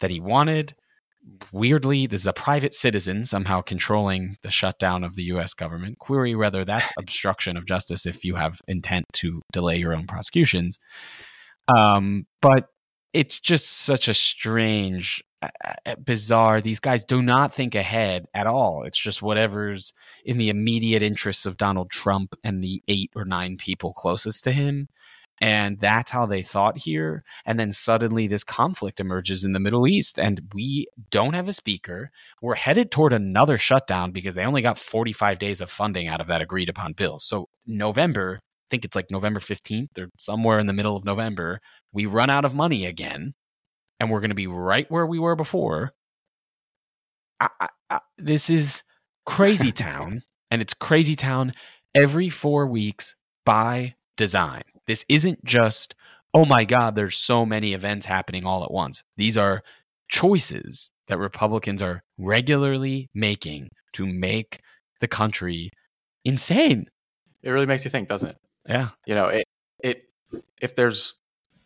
that 0.00 0.10
he 0.10 0.20
wanted. 0.20 0.74
Weirdly, 1.52 2.06
this 2.06 2.22
is 2.22 2.26
a 2.26 2.32
private 2.32 2.74
citizen 2.74 3.24
somehow 3.24 3.60
controlling 3.60 4.36
the 4.42 4.50
shutdown 4.50 5.04
of 5.04 5.14
the 5.14 5.24
US 5.24 5.54
government. 5.54 5.98
Query 5.98 6.34
whether 6.34 6.64
that's 6.64 6.92
obstruction 6.98 7.56
of 7.56 7.66
justice 7.66 8.06
if 8.06 8.24
you 8.24 8.34
have 8.36 8.60
intent 8.66 9.06
to 9.14 9.42
delay 9.52 9.76
your 9.76 9.94
own 9.94 10.06
prosecutions. 10.06 10.78
Um, 11.68 12.26
but 12.40 12.66
it's 13.12 13.38
just 13.38 13.70
such 13.70 14.08
a 14.08 14.14
strange, 14.14 15.22
bizarre. 15.98 16.60
These 16.60 16.80
guys 16.80 17.04
do 17.04 17.22
not 17.22 17.52
think 17.52 17.74
ahead 17.74 18.26
at 18.34 18.46
all. 18.46 18.84
It's 18.84 18.98
just 18.98 19.22
whatever's 19.22 19.92
in 20.24 20.38
the 20.38 20.48
immediate 20.48 21.02
interests 21.02 21.46
of 21.46 21.56
Donald 21.56 21.90
Trump 21.90 22.34
and 22.42 22.62
the 22.62 22.82
eight 22.88 23.10
or 23.14 23.24
nine 23.24 23.56
people 23.58 23.92
closest 23.92 24.44
to 24.44 24.52
him. 24.52 24.88
And 25.42 25.80
that's 25.80 26.12
how 26.12 26.24
they 26.24 26.42
thought 26.42 26.78
here. 26.78 27.24
And 27.44 27.58
then 27.58 27.72
suddenly 27.72 28.28
this 28.28 28.44
conflict 28.44 29.00
emerges 29.00 29.42
in 29.42 29.50
the 29.50 29.58
Middle 29.58 29.88
East, 29.88 30.16
and 30.16 30.48
we 30.54 30.86
don't 31.10 31.34
have 31.34 31.48
a 31.48 31.52
speaker. 31.52 32.12
We're 32.40 32.54
headed 32.54 32.92
toward 32.92 33.12
another 33.12 33.58
shutdown 33.58 34.12
because 34.12 34.36
they 34.36 34.44
only 34.44 34.62
got 34.62 34.78
45 34.78 35.40
days 35.40 35.60
of 35.60 35.68
funding 35.68 36.06
out 36.06 36.20
of 36.20 36.28
that 36.28 36.40
agreed 36.40 36.68
upon 36.68 36.92
bill. 36.92 37.18
So, 37.18 37.48
November, 37.66 38.38
I 38.40 38.66
think 38.70 38.84
it's 38.84 38.94
like 38.94 39.10
November 39.10 39.40
15th 39.40 39.98
or 39.98 40.10
somewhere 40.16 40.60
in 40.60 40.68
the 40.68 40.72
middle 40.72 40.96
of 40.96 41.04
November, 41.04 41.60
we 41.92 42.06
run 42.06 42.30
out 42.30 42.44
of 42.44 42.54
money 42.54 42.86
again, 42.86 43.34
and 43.98 44.10
we're 44.12 44.20
going 44.20 44.30
to 44.30 44.36
be 44.36 44.46
right 44.46 44.88
where 44.92 45.06
we 45.08 45.18
were 45.18 45.34
before. 45.34 45.92
I, 47.40 47.48
I, 47.58 47.68
I, 47.90 48.00
this 48.16 48.48
is 48.48 48.84
crazy 49.26 49.72
town, 49.90 50.22
and 50.52 50.62
it's 50.62 50.72
crazy 50.72 51.16
town 51.16 51.52
every 51.96 52.28
four 52.28 52.68
weeks 52.68 53.16
by 53.44 53.96
design. 54.16 54.62
This 54.86 55.04
isn't 55.08 55.44
just, 55.44 55.94
oh 56.34 56.44
my 56.44 56.64
God, 56.64 56.94
there's 56.94 57.16
so 57.16 57.46
many 57.46 57.72
events 57.72 58.06
happening 58.06 58.46
all 58.46 58.64
at 58.64 58.70
once. 58.70 59.02
These 59.16 59.36
are 59.36 59.62
choices 60.08 60.90
that 61.08 61.18
Republicans 61.18 61.82
are 61.82 62.02
regularly 62.18 63.08
making 63.14 63.68
to 63.94 64.06
make 64.06 64.60
the 65.00 65.08
country 65.08 65.70
insane. 66.24 66.86
it 67.42 67.50
really 67.50 67.66
makes 67.66 67.84
you 67.84 67.90
think, 67.90 68.08
doesn't 68.08 68.30
it? 68.30 68.36
Yeah. 68.68 68.90
you 69.06 69.16
know 69.16 69.26
it 69.26 69.44
it 69.82 70.04
if 70.60 70.76
there's 70.76 71.14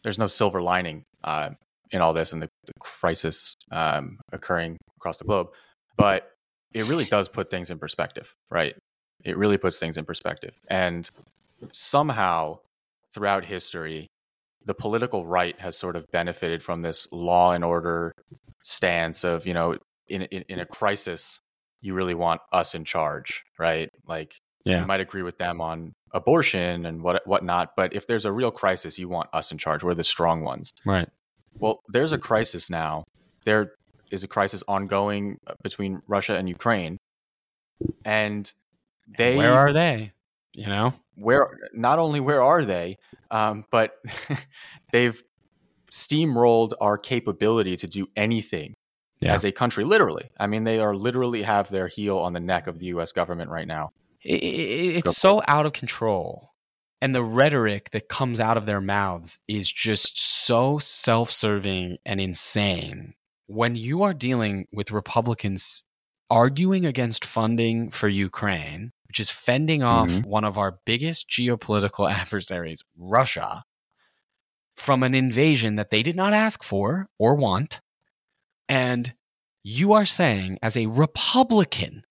there's 0.02 0.18
no 0.18 0.26
silver 0.26 0.62
lining 0.62 1.04
uh, 1.22 1.50
in 1.90 2.00
all 2.00 2.14
this 2.14 2.32
and 2.32 2.40
the, 2.40 2.48
the 2.64 2.72
crisis 2.80 3.54
um, 3.70 4.18
occurring 4.32 4.78
across 4.96 5.18
the 5.18 5.24
globe 5.24 5.48
but 5.98 6.30
it 6.74 6.86
really 6.86 7.04
does 7.04 7.28
put 7.28 7.50
things 7.50 7.70
in 7.70 7.78
perspective, 7.78 8.34
right? 8.50 8.74
It 9.24 9.36
really 9.36 9.56
puts 9.56 9.78
things 9.78 9.96
in 9.96 10.04
perspective. 10.04 10.60
And 10.68 11.08
somehow 11.72 12.58
throughout 13.16 13.46
history, 13.46 14.10
the 14.66 14.74
political 14.74 15.26
right 15.26 15.58
has 15.58 15.78
sort 15.78 15.96
of 15.96 16.04
benefited 16.12 16.62
from 16.62 16.82
this 16.82 17.08
law 17.10 17.52
and 17.52 17.64
order 17.64 18.12
stance 18.62 19.24
of, 19.24 19.46
you 19.46 19.54
know, 19.54 19.78
in, 20.06 20.22
in, 20.24 20.44
in 20.50 20.58
a 20.60 20.66
crisis, 20.66 21.40
you 21.80 21.94
really 21.94 22.12
want 22.14 22.42
us 22.52 22.74
in 22.74 22.84
charge, 22.84 23.42
right? 23.58 23.88
Like 24.06 24.34
yeah. 24.66 24.80
you 24.80 24.86
might 24.86 25.00
agree 25.00 25.22
with 25.22 25.38
them 25.38 25.62
on 25.62 25.94
abortion 26.12 26.84
and 26.84 27.02
what 27.02 27.26
whatnot, 27.26 27.70
but 27.74 27.94
if 27.94 28.06
there's 28.06 28.26
a 28.26 28.32
real 28.32 28.50
crisis, 28.50 28.98
you 28.98 29.08
want 29.08 29.30
us 29.32 29.50
in 29.50 29.56
charge. 29.56 29.82
We're 29.82 29.94
the 29.94 30.04
strong 30.04 30.42
ones. 30.42 30.74
Right. 30.84 31.08
Well, 31.54 31.80
there's 31.88 32.12
a 32.12 32.18
crisis 32.18 32.68
now. 32.68 33.04
There 33.46 33.72
is 34.10 34.24
a 34.24 34.28
crisis 34.28 34.62
ongoing 34.68 35.38
uh, 35.46 35.54
between 35.62 36.02
Russia 36.06 36.36
and 36.36 36.50
Ukraine. 36.50 36.98
And 38.04 38.52
they 39.16 39.36
Where 39.36 39.54
are 39.54 39.72
they? 39.72 40.12
You 40.56 40.66
know? 40.66 40.94
Where 41.16 41.58
not 41.74 41.98
only 41.98 42.18
where 42.18 42.42
are 42.42 42.64
they, 42.64 42.98
um, 43.30 43.64
but 43.70 43.92
they've 44.92 45.22
steamrolled 45.90 46.72
our 46.80 46.98
capability 46.98 47.76
to 47.76 47.86
do 47.86 48.08
anything 48.16 48.74
yeah. 49.20 49.32
as 49.32 49.44
a 49.44 49.52
country 49.52 49.84
literally 49.84 50.28
i 50.38 50.46
mean 50.46 50.64
they 50.64 50.78
are 50.78 50.94
literally 50.94 51.42
have 51.42 51.68
their 51.70 51.88
heel 51.88 52.18
on 52.18 52.32
the 52.32 52.40
neck 52.40 52.66
of 52.66 52.78
the 52.78 52.86
us 52.86 53.12
government 53.12 53.50
right 53.50 53.68
now 53.68 53.90
it's 54.22 55.16
so 55.16 55.42
out 55.46 55.66
of 55.66 55.72
control 55.72 56.50
and 57.00 57.14
the 57.14 57.22
rhetoric 57.22 57.90
that 57.90 58.08
comes 58.08 58.40
out 58.40 58.56
of 58.56 58.66
their 58.66 58.80
mouths 58.80 59.38
is 59.46 59.70
just 59.70 60.18
so 60.18 60.78
self-serving 60.78 61.96
and 62.04 62.20
insane 62.20 63.14
when 63.46 63.76
you 63.76 64.02
are 64.02 64.14
dealing 64.14 64.66
with 64.72 64.90
republicans 64.90 65.84
arguing 66.28 66.84
against 66.84 67.24
funding 67.24 67.90
for 67.90 68.08
ukraine 68.08 68.92
is 69.20 69.30
fending 69.30 69.82
off 69.82 70.08
mm-hmm. 70.08 70.28
one 70.28 70.44
of 70.44 70.58
our 70.58 70.78
biggest 70.84 71.28
geopolitical 71.28 72.10
adversaries 72.20 72.84
russia 72.96 73.64
from 74.76 75.02
an 75.02 75.14
invasion 75.14 75.76
that 75.76 75.90
they 75.90 76.02
did 76.02 76.16
not 76.16 76.32
ask 76.32 76.62
for 76.62 77.08
or 77.18 77.34
want 77.34 77.80
and 78.68 79.14
you 79.62 79.92
are 79.92 80.06
saying 80.06 80.58
as 80.62 80.76
a 80.76 80.86
republican 80.86 82.02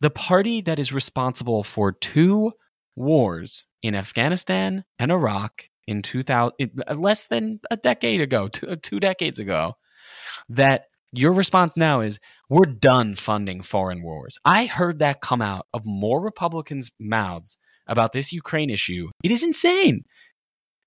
the 0.00 0.10
party 0.10 0.60
that 0.60 0.78
is 0.78 0.92
responsible 0.92 1.62
for 1.62 1.92
two 1.92 2.52
wars 2.96 3.66
in 3.82 3.94
Afghanistan 3.94 4.84
and 4.98 5.12
Iraq 5.12 5.68
in 5.86 6.02
2000, 6.02 6.52
less 6.94 7.26
than 7.26 7.60
a 7.70 7.76
decade 7.76 8.20
ago, 8.20 8.48
two, 8.52 8.76
two 8.76 9.00
decades 9.00 9.38
ago, 9.38 9.74
that 10.48 10.86
your 11.16 11.32
response 11.32 11.76
now 11.76 12.00
is 12.00 12.18
we're 12.48 12.66
done 12.66 13.14
funding 13.14 13.62
foreign 13.62 14.02
wars. 14.02 14.38
I 14.44 14.66
heard 14.66 14.98
that 14.98 15.20
come 15.20 15.42
out 15.42 15.66
of 15.72 15.82
more 15.84 16.20
Republicans' 16.20 16.90
mouths 16.98 17.58
about 17.86 18.12
this 18.12 18.32
Ukraine 18.32 18.70
issue. 18.70 19.10
It 19.22 19.30
is 19.30 19.42
insane. 19.42 20.04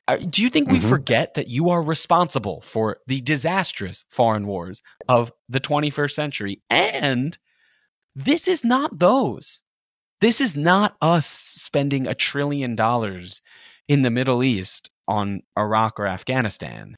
Uh, 0.07 0.17
do 0.17 0.41
you 0.41 0.49
think 0.49 0.69
we 0.69 0.79
mm-hmm. 0.79 0.89
forget 0.89 1.35
that 1.35 1.49
you 1.49 1.69
are 1.69 1.83
responsible 1.83 2.61
for 2.61 2.97
the 3.05 3.21
disastrous 3.21 4.03
foreign 4.09 4.47
wars 4.47 4.81
of 5.07 5.31
the 5.47 5.59
21st 5.59 6.11
century 6.11 6.61
and 6.69 7.37
this 8.15 8.47
is 8.47 8.65
not 8.65 8.99
those. 8.99 9.63
This 10.19 10.41
is 10.41 10.57
not 10.57 10.97
us 11.01 11.27
spending 11.27 12.07
a 12.07 12.15
trillion 12.15 12.75
dollars 12.75 13.41
in 13.87 14.01
the 14.01 14.09
Middle 14.09 14.43
East 14.43 14.89
on 15.07 15.41
Iraq 15.57 15.99
or 15.99 16.07
Afghanistan. 16.07 16.95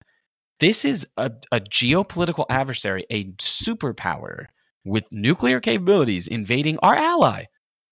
This 0.62 0.86
is 0.86 1.08
a, 1.18 1.32
a 1.52 1.60
geopolitical 1.60 2.46
adversary, 2.50 3.06
a 3.10 3.26
superpower 3.34 4.46
with 4.86 5.12
nuclear 5.12 5.60
capabilities 5.60 6.28
invading 6.28 6.78
our 6.80 6.96
ally. 6.96 7.46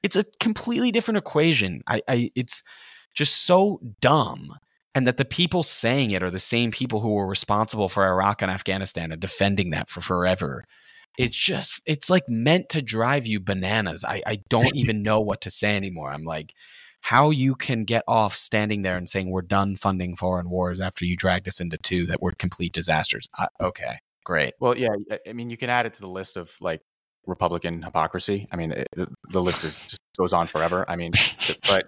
It's 0.03 0.15
a 0.15 0.23
completely 0.39 0.91
different 0.91 1.17
equation. 1.17 1.81
I, 1.87 2.01
I 2.07 2.31
it's 2.35 2.63
just 3.13 3.43
so 3.43 3.81
dumb. 3.99 4.53
And 4.95 5.07
that 5.07 5.17
the 5.17 5.25
people 5.25 5.63
saying 5.63 6.11
it 6.11 6.23
are 6.23 6.31
the 6.31 6.39
same 6.39 6.71
people 6.71 6.99
who 6.99 7.13
were 7.13 7.27
responsible 7.27 7.89
for 7.89 8.05
Iraq 8.05 8.41
and 8.41 8.51
Afghanistan 8.51 9.11
and 9.11 9.21
defending 9.21 9.71
that 9.71 9.89
for 9.89 10.01
forever 10.01 10.65
it's 11.19 11.35
just 11.35 11.81
it's 11.85 12.09
like 12.09 12.29
meant 12.29 12.69
to 12.69 12.81
drive 12.81 13.27
you 13.27 13.41
bananas. 13.41 14.05
I, 14.07 14.21
I 14.25 14.39
don't 14.47 14.73
even 14.75 15.03
know 15.03 15.19
what 15.19 15.41
to 15.41 15.51
say 15.51 15.75
anymore. 15.75 16.11
I'm 16.11 16.23
like, 16.23 16.53
how 17.01 17.29
you 17.29 17.55
can 17.55 17.85
get 17.85 18.03
off 18.07 18.35
standing 18.35 18.81
there 18.81 18.97
and 18.97 19.07
saying 19.07 19.29
we're 19.29 19.41
done 19.41 19.75
funding 19.75 20.15
foreign 20.15 20.49
wars 20.49 20.79
after 20.79 21.05
you 21.05 21.15
dragged 21.15 21.47
us 21.47 21.59
into 21.59 21.77
two 21.77 22.05
that 22.07 22.21
were 22.21 22.33
complete 22.33 22.73
disasters. 22.73 23.27
I, 23.37 23.47
okay, 23.61 23.99
great. 24.23 24.53
Well, 24.59 24.77
yeah, 24.77 24.89
I 25.27 25.33
mean, 25.33 25.49
you 25.49 25.57
can 25.57 25.69
add 25.69 25.85
it 25.85 25.93
to 25.95 26.01
the 26.01 26.07
list 26.07 26.37
of 26.37 26.55
like 26.59 26.81
Republican 27.25 27.81
hypocrisy. 27.81 28.47
I 28.51 28.55
mean, 28.57 28.71
it, 28.71 28.87
the 29.31 29.41
list 29.41 29.63
is 29.63 29.81
just 29.81 29.99
goes 30.17 30.33
on 30.33 30.47
forever. 30.47 30.85
I 30.87 30.95
mean, 30.95 31.13
but 31.67 31.85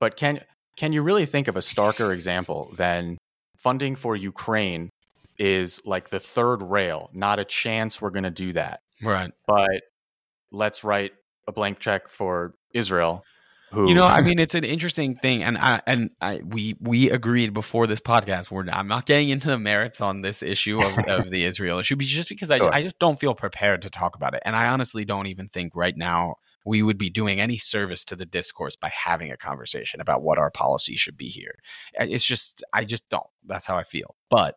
but 0.00 0.16
can 0.16 0.40
can 0.76 0.92
you 0.92 1.02
really 1.02 1.26
think 1.26 1.48
of 1.48 1.56
a 1.56 1.60
starker 1.60 2.12
example 2.12 2.72
than 2.76 3.18
funding 3.56 3.96
for 3.96 4.16
Ukraine 4.16 4.90
is 5.38 5.80
like 5.84 6.10
the 6.10 6.20
third 6.20 6.62
rail. 6.62 7.10
Not 7.12 7.38
a 7.38 7.44
chance 7.44 8.00
we're 8.00 8.10
going 8.10 8.24
to 8.24 8.30
do 8.30 8.52
that. 8.52 8.80
Right. 9.02 9.32
But 9.46 9.82
let's 10.52 10.84
write 10.84 11.12
a 11.48 11.52
blank 11.52 11.78
check 11.78 12.08
for 12.08 12.54
Israel. 12.72 13.24
Who... 13.74 13.88
You 13.88 13.94
know, 13.94 14.04
I 14.04 14.20
mean, 14.22 14.38
it's 14.38 14.54
an 14.54 14.64
interesting 14.64 15.16
thing, 15.16 15.42
and 15.42 15.58
I 15.58 15.80
and 15.86 16.10
I 16.20 16.40
we 16.44 16.76
we 16.80 17.10
agreed 17.10 17.52
before 17.52 17.86
this 17.86 18.00
podcast. 18.00 18.50
We're 18.50 18.64
I'm 18.70 18.88
not 18.88 19.06
getting 19.06 19.28
into 19.28 19.48
the 19.48 19.58
merits 19.58 20.00
on 20.00 20.22
this 20.22 20.42
issue 20.42 20.80
of, 20.80 20.98
of 21.08 21.30
the 21.30 21.44
Israel 21.44 21.78
issue, 21.78 21.96
just 21.96 22.28
because 22.28 22.50
I 22.50 22.58
sure. 22.58 22.72
I 22.72 22.82
just 22.82 22.98
don't 22.98 23.18
feel 23.18 23.34
prepared 23.34 23.82
to 23.82 23.90
talk 23.90 24.16
about 24.16 24.34
it, 24.34 24.42
and 24.44 24.56
I 24.56 24.68
honestly 24.68 25.04
don't 25.04 25.26
even 25.26 25.48
think 25.48 25.72
right 25.74 25.96
now 25.96 26.36
we 26.64 26.82
would 26.82 26.96
be 26.96 27.10
doing 27.10 27.40
any 27.40 27.58
service 27.58 28.04
to 28.06 28.16
the 28.16 28.24
discourse 28.24 28.74
by 28.74 28.90
having 28.90 29.30
a 29.30 29.36
conversation 29.36 30.00
about 30.00 30.22
what 30.22 30.38
our 30.38 30.50
policy 30.50 30.96
should 30.96 31.16
be 31.16 31.28
here. 31.28 31.56
It's 31.92 32.24
just 32.24 32.64
I 32.72 32.84
just 32.84 33.08
don't. 33.08 33.26
That's 33.44 33.66
how 33.66 33.76
I 33.76 33.82
feel, 33.82 34.14
but 34.30 34.56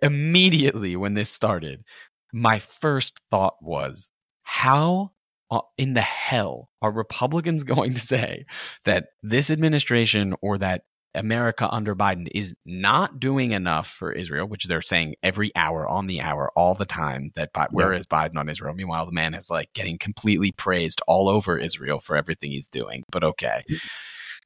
immediately 0.00 0.96
when 0.96 1.14
this 1.14 1.30
started, 1.30 1.84
my 2.32 2.58
first 2.58 3.20
thought 3.30 3.56
was, 3.60 4.10
how 4.42 5.12
in 5.76 5.94
the 5.94 6.00
hell 6.00 6.70
are 6.80 6.92
Republicans 6.92 7.64
going 7.64 7.94
to 7.94 8.00
say 8.00 8.44
that 8.84 9.06
this 9.22 9.50
administration 9.50 10.34
or 10.40 10.58
that 10.58 10.82
America 11.14 11.68
under 11.70 11.94
Biden 11.94 12.26
is 12.34 12.54
not 12.64 13.20
doing 13.20 13.52
enough 13.52 13.86
for 13.86 14.12
Israel, 14.12 14.46
which 14.46 14.64
they're 14.64 14.80
saying 14.80 15.14
every 15.22 15.52
hour 15.54 15.86
on 15.86 16.06
the 16.06 16.22
hour, 16.22 16.50
all 16.56 16.74
the 16.74 16.86
time. 16.86 17.30
That 17.34 17.50
where 17.70 17.92
is 17.92 18.06
Biden 18.06 18.36
on 18.36 18.48
Israel? 18.48 18.74
Meanwhile, 18.74 19.06
the 19.06 19.12
man 19.12 19.34
is 19.34 19.50
like 19.50 19.72
getting 19.74 19.98
completely 19.98 20.52
praised 20.52 21.02
all 21.06 21.28
over 21.28 21.58
Israel 21.58 22.00
for 22.00 22.16
everything 22.16 22.50
he's 22.50 22.68
doing. 22.68 23.04
But 23.10 23.24
okay, 23.24 23.62
mm. 23.70 23.78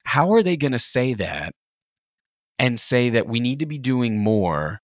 how 0.03 0.33
are 0.33 0.43
they 0.43 0.57
going 0.57 0.73
to 0.73 0.79
say 0.79 1.13
that 1.13 1.53
and 2.59 2.79
say 2.79 3.09
that 3.11 3.27
we 3.27 3.39
need 3.39 3.59
to 3.59 3.65
be 3.65 3.77
doing 3.77 4.21
more 4.21 4.81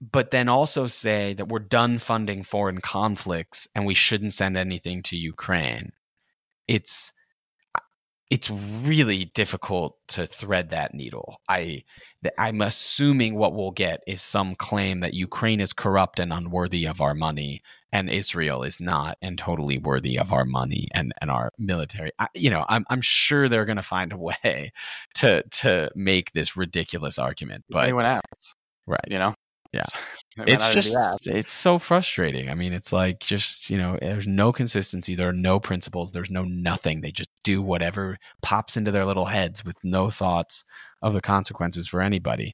but 0.00 0.30
then 0.30 0.48
also 0.48 0.86
say 0.86 1.34
that 1.34 1.48
we're 1.48 1.58
done 1.58 1.98
funding 1.98 2.44
foreign 2.44 2.80
conflicts 2.80 3.66
and 3.74 3.86
we 3.86 3.94
shouldn't 3.94 4.32
send 4.32 4.56
anything 4.56 5.02
to 5.04 5.16
Ukraine. 5.16 5.92
It's 6.66 7.12
it's 8.30 8.50
really 8.50 9.24
difficult 9.24 9.96
to 10.08 10.26
thread 10.26 10.68
that 10.68 10.94
needle. 10.94 11.40
I 11.48 11.84
I'm 12.36 12.60
assuming 12.60 13.36
what 13.36 13.54
we'll 13.54 13.70
get 13.70 14.00
is 14.06 14.22
some 14.22 14.54
claim 14.54 15.00
that 15.00 15.14
Ukraine 15.14 15.60
is 15.60 15.72
corrupt 15.72 16.20
and 16.20 16.32
unworthy 16.32 16.86
of 16.86 17.00
our 17.00 17.14
money 17.14 17.62
and 17.90 18.10
Israel 18.10 18.62
is 18.62 18.80
not 18.80 19.16
and 19.22 19.38
totally 19.38 19.78
worthy 19.78 20.18
of 20.18 20.32
our 20.32 20.44
money 20.44 20.88
and, 20.92 21.12
and 21.20 21.30
our 21.30 21.50
military. 21.58 22.10
I, 22.18 22.28
you 22.34 22.50
know, 22.50 22.64
I'm 22.68 22.84
I'm 22.90 23.00
sure 23.00 23.48
they're 23.48 23.64
going 23.64 23.76
to 23.76 23.82
find 23.82 24.12
a 24.12 24.18
way 24.18 24.72
to 25.16 25.42
to 25.42 25.90
make 25.94 26.32
this 26.32 26.56
ridiculous 26.56 27.18
argument. 27.18 27.64
But 27.68 27.84
anyone 27.84 28.04
else, 28.04 28.54
right? 28.86 29.00
You 29.08 29.18
know, 29.18 29.34
yeah. 29.72 29.84
it's 30.38 30.72
just 30.72 30.96
it's 31.26 31.52
so 31.52 31.78
frustrating. 31.78 32.48
I 32.48 32.54
mean, 32.54 32.72
it's 32.72 32.92
like 32.92 33.20
just, 33.20 33.70
you 33.70 33.78
know, 33.78 33.98
there's 34.00 34.26
no 34.26 34.52
consistency, 34.52 35.14
there 35.14 35.28
are 35.28 35.32
no 35.32 35.60
principles, 35.60 36.12
there's 36.12 36.30
no 36.30 36.44
nothing. 36.44 37.00
They 37.00 37.10
just 37.10 37.30
do 37.44 37.62
whatever 37.62 38.18
pops 38.42 38.76
into 38.76 38.90
their 38.90 39.04
little 39.04 39.26
heads 39.26 39.64
with 39.64 39.76
no 39.82 40.10
thoughts 40.10 40.64
of 41.02 41.14
the 41.14 41.20
consequences 41.20 41.88
for 41.88 42.00
anybody. 42.00 42.52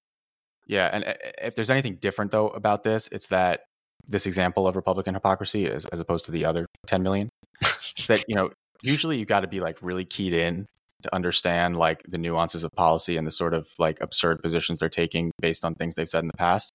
Yeah, 0.66 0.88
and 0.92 1.04
uh, 1.04 1.14
if 1.42 1.54
there's 1.54 1.70
anything 1.70 1.96
different 2.00 2.30
though 2.30 2.48
about 2.48 2.84
this, 2.84 3.08
it's 3.12 3.28
that 3.28 3.60
this 4.06 4.26
example 4.26 4.66
of 4.66 4.76
Republican 4.76 5.14
hypocrisy 5.14 5.66
is 5.66 5.86
as 5.86 6.00
opposed 6.00 6.24
to 6.26 6.32
the 6.32 6.44
other 6.44 6.66
10 6.86 7.02
million. 7.02 7.28
is 7.98 8.06
that, 8.06 8.24
you 8.28 8.34
know, 8.34 8.50
usually 8.82 9.18
you 9.18 9.24
got 9.24 9.40
to 9.40 9.46
be 9.46 9.60
like 9.60 9.78
really 9.82 10.04
keyed 10.04 10.32
in 10.32 10.66
to 11.02 11.14
understand 11.14 11.76
like 11.76 12.02
the 12.08 12.18
nuances 12.18 12.64
of 12.64 12.70
policy 12.72 13.16
and 13.16 13.26
the 13.26 13.30
sort 13.30 13.54
of 13.54 13.68
like 13.78 13.98
absurd 14.00 14.42
positions 14.42 14.78
they're 14.78 14.88
taking 14.88 15.30
based 15.40 15.64
on 15.64 15.74
things 15.74 15.94
they've 15.94 16.08
said 16.08 16.22
in 16.22 16.28
the 16.28 16.36
past. 16.36 16.72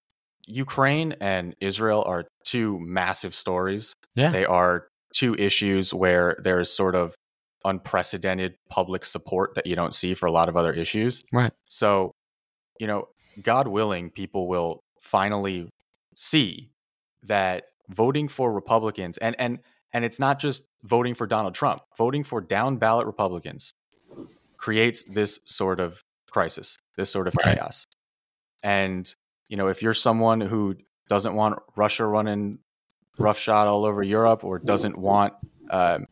Ukraine 0.49 1.13
and 1.21 1.55
Israel 1.61 2.03
are 2.05 2.25
two 2.43 2.79
massive 2.79 3.33
stories. 3.33 3.93
Yeah. 4.15 4.31
They 4.31 4.45
are 4.45 4.87
two 5.13 5.35
issues 5.35 5.93
where 5.93 6.37
there's 6.43 6.71
sort 6.71 6.95
of 6.95 7.15
unprecedented 7.65 8.55
public 8.69 9.05
support 9.05 9.55
that 9.55 9.65
you 9.65 9.75
don't 9.75 9.93
see 9.93 10.13
for 10.13 10.25
a 10.25 10.31
lot 10.31 10.49
of 10.49 10.57
other 10.57 10.73
issues. 10.73 11.23
Right. 11.31 11.51
So, 11.67 12.11
you 12.79 12.87
know, 12.87 13.09
God 13.41 13.67
willing, 13.67 14.09
people 14.09 14.47
will 14.47 14.81
finally 14.99 15.69
see 16.15 16.71
that 17.23 17.65
voting 17.87 18.27
for 18.27 18.51
Republicans 18.51 19.17
and 19.17 19.35
and 19.39 19.59
And 19.91 20.05
it's 20.05 20.19
not 20.19 20.39
just 20.39 20.63
voting 20.83 21.15
for 21.15 21.27
Donald 21.27 21.55
Trump, 21.55 21.79
voting 21.97 22.23
for 22.23 22.41
down 22.41 22.77
ballot 22.77 23.07
Republicans 23.07 23.73
creates 24.57 25.03
this 25.03 25.39
sort 25.45 25.79
of 25.79 26.01
crisis, 26.29 26.77
this 26.95 27.11
sort 27.11 27.27
of 27.27 27.35
right. 27.35 27.57
chaos. 27.57 27.85
And, 28.61 29.13
you 29.49 29.57
know, 29.57 29.67
if 29.67 29.81
you're 29.81 29.93
someone 29.93 30.39
who 30.39 30.75
doesn't 31.09 31.33
want 31.35 31.59
Russia 31.75 32.05
running 32.05 32.59
roughshod 33.17 33.67
all 33.67 33.83
over 33.83 34.01
Europe 34.01 34.43
or 34.43 34.59
doesn't 34.59 34.97
want 34.97 35.33
um, 35.69 36.05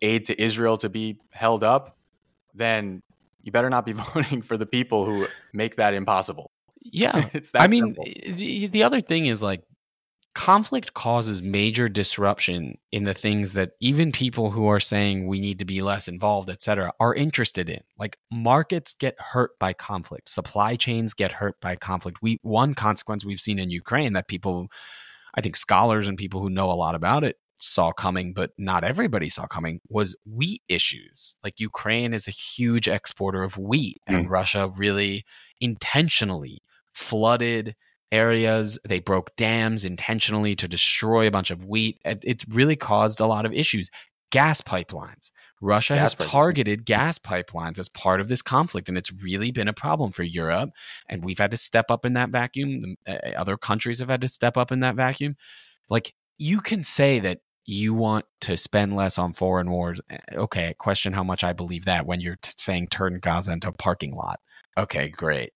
aid 0.00 0.24
to 0.26 0.40
Israel 0.40 0.78
to 0.78 0.88
be 0.88 1.18
held 1.30 1.62
up, 1.62 1.98
then 2.54 3.02
you 3.42 3.52
better 3.52 3.68
not 3.68 3.84
be 3.84 3.92
voting 4.14 4.40
for 4.40 4.56
the 4.56 4.66
people 4.66 5.04
who 5.04 5.26
make 5.52 5.76
that 5.76 5.92
impossible. 5.92 6.50
Yeah. 6.80 7.28
it's 7.34 7.50
that 7.50 7.62
I 7.62 7.66
mean, 7.66 7.96
the, 8.24 8.68
the 8.68 8.82
other 8.84 9.00
thing 9.00 9.26
is 9.26 9.42
like 9.42 9.62
conflict 10.36 10.92
causes 10.92 11.42
major 11.42 11.88
disruption 11.88 12.76
in 12.92 13.04
the 13.04 13.14
things 13.14 13.54
that 13.54 13.70
even 13.80 14.12
people 14.12 14.50
who 14.50 14.66
are 14.68 14.78
saying 14.78 15.26
we 15.26 15.40
need 15.40 15.58
to 15.58 15.64
be 15.64 15.80
less 15.80 16.08
involved 16.08 16.50
etc 16.50 16.92
are 17.00 17.14
interested 17.14 17.70
in. 17.70 17.80
Like 17.98 18.18
markets 18.30 18.92
get 18.92 19.18
hurt 19.18 19.58
by 19.58 19.72
conflict. 19.72 20.28
Supply 20.28 20.76
chains 20.76 21.14
get 21.14 21.32
hurt 21.32 21.58
by 21.62 21.74
conflict. 21.74 22.18
We 22.20 22.38
one 22.42 22.74
consequence 22.74 23.24
we've 23.24 23.40
seen 23.40 23.58
in 23.58 23.70
ukraine 23.70 24.12
that 24.12 24.28
people 24.28 24.68
i 25.34 25.40
think 25.40 25.56
scholars 25.56 26.06
and 26.06 26.18
people 26.18 26.42
who 26.42 26.50
know 26.50 26.70
a 26.70 26.82
lot 26.84 26.94
about 26.94 27.24
it 27.24 27.36
saw 27.58 27.90
coming 27.90 28.34
but 28.34 28.50
not 28.58 28.84
everybody 28.84 29.30
saw 29.30 29.46
coming 29.46 29.80
was 29.88 30.14
wheat 30.26 30.60
issues. 30.68 31.36
Like 31.42 31.60
ukraine 31.60 32.12
is 32.12 32.28
a 32.28 32.30
huge 32.30 32.88
exporter 32.88 33.42
of 33.42 33.56
wheat 33.56 34.02
and 34.06 34.26
mm. 34.26 34.30
russia 34.30 34.70
really 34.76 35.24
intentionally 35.62 36.60
flooded 36.92 37.74
areas. 38.12 38.78
They 38.84 39.00
broke 39.00 39.34
dams 39.36 39.84
intentionally 39.84 40.54
to 40.56 40.68
destroy 40.68 41.26
a 41.26 41.30
bunch 41.30 41.50
of 41.50 41.64
wheat. 41.64 41.98
It 42.04 42.44
really 42.48 42.76
caused 42.76 43.20
a 43.20 43.26
lot 43.26 43.46
of 43.46 43.52
issues. 43.52 43.90
Gas 44.30 44.60
pipelines. 44.60 45.30
Russia 45.62 45.94
gas 45.94 46.14
has 46.14 46.28
targeted 46.28 46.84
gas 46.84 47.18
pipelines 47.18 47.78
as 47.78 47.88
part 47.88 48.20
of 48.20 48.28
this 48.28 48.42
conflict, 48.42 48.88
and 48.88 48.98
it's 48.98 49.12
really 49.12 49.50
been 49.50 49.68
a 49.68 49.72
problem 49.72 50.12
for 50.12 50.22
Europe. 50.22 50.70
And 51.08 51.24
we've 51.24 51.38
had 51.38 51.50
to 51.52 51.56
step 51.56 51.90
up 51.90 52.04
in 52.04 52.12
that 52.12 52.30
vacuum. 52.30 52.96
The, 53.06 53.12
uh, 53.36 53.40
other 53.40 53.56
countries 53.56 54.00
have 54.00 54.10
had 54.10 54.20
to 54.20 54.28
step 54.28 54.56
up 54.56 54.70
in 54.70 54.80
that 54.80 54.96
vacuum. 54.96 55.36
Like, 55.88 56.12
you 56.36 56.60
can 56.60 56.84
say 56.84 57.20
that 57.20 57.38
you 57.64 57.94
want 57.94 58.26
to 58.42 58.56
spend 58.56 58.94
less 58.94 59.18
on 59.18 59.32
foreign 59.32 59.70
wars. 59.70 60.00
Eh, 60.10 60.18
okay, 60.34 60.74
question 60.78 61.12
how 61.14 61.24
much 61.24 61.42
I 61.42 61.52
believe 61.52 61.84
that 61.86 62.06
when 62.06 62.20
you're 62.20 62.36
t- 62.36 62.52
saying 62.58 62.88
turn 62.88 63.18
Gaza 63.20 63.52
into 63.52 63.68
a 63.68 63.72
parking 63.72 64.14
lot. 64.14 64.40
Okay, 64.76 65.08
great. 65.08 65.52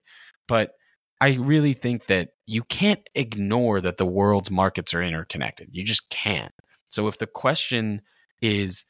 But 0.49 0.73
I 1.21 1.35
really 1.35 1.75
think 1.75 2.07
that 2.07 2.31
you 2.47 2.63
can't 2.63 3.09
ignore 3.15 3.81
that 3.81 3.99
the 3.99 4.07
world's 4.07 4.51
markets 4.51 4.95
are 4.95 5.03
interconnected. 5.03 5.69
You 5.73 5.85
just 5.85 6.09
can't. 6.09 6.53
So 6.89 7.09
if 7.09 7.19
the 7.19 7.27
question 7.27 8.03
is, 8.41 8.85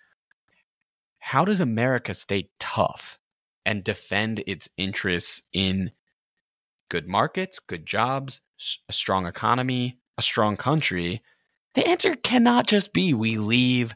how 1.18 1.44
does 1.44 1.60
America 1.60 2.14
stay 2.14 2.50
tough 2.58 3.18
and 3.66 3.84
defend 3.84 4.42
its 4.46 4.68
interests 4.76 5.42
in 5.52 5.90
good 6.88 7.06
markets, 7.06 7.58
good 7.58 7.84
jobs, 7.84 8.40
a 8.88 8.92
strong 8.92 9.26
economy, 9.26 9.98
a 10.16 10.22
strong 10.22 10.56
country? 10.56 11.22
The 11.74 11.86
answer 11.86 12.16
cannot 12.16 12.66
just 12.66 12.92
be 12.92 13.12
we 13.12 13.38
leave 13.38 13.94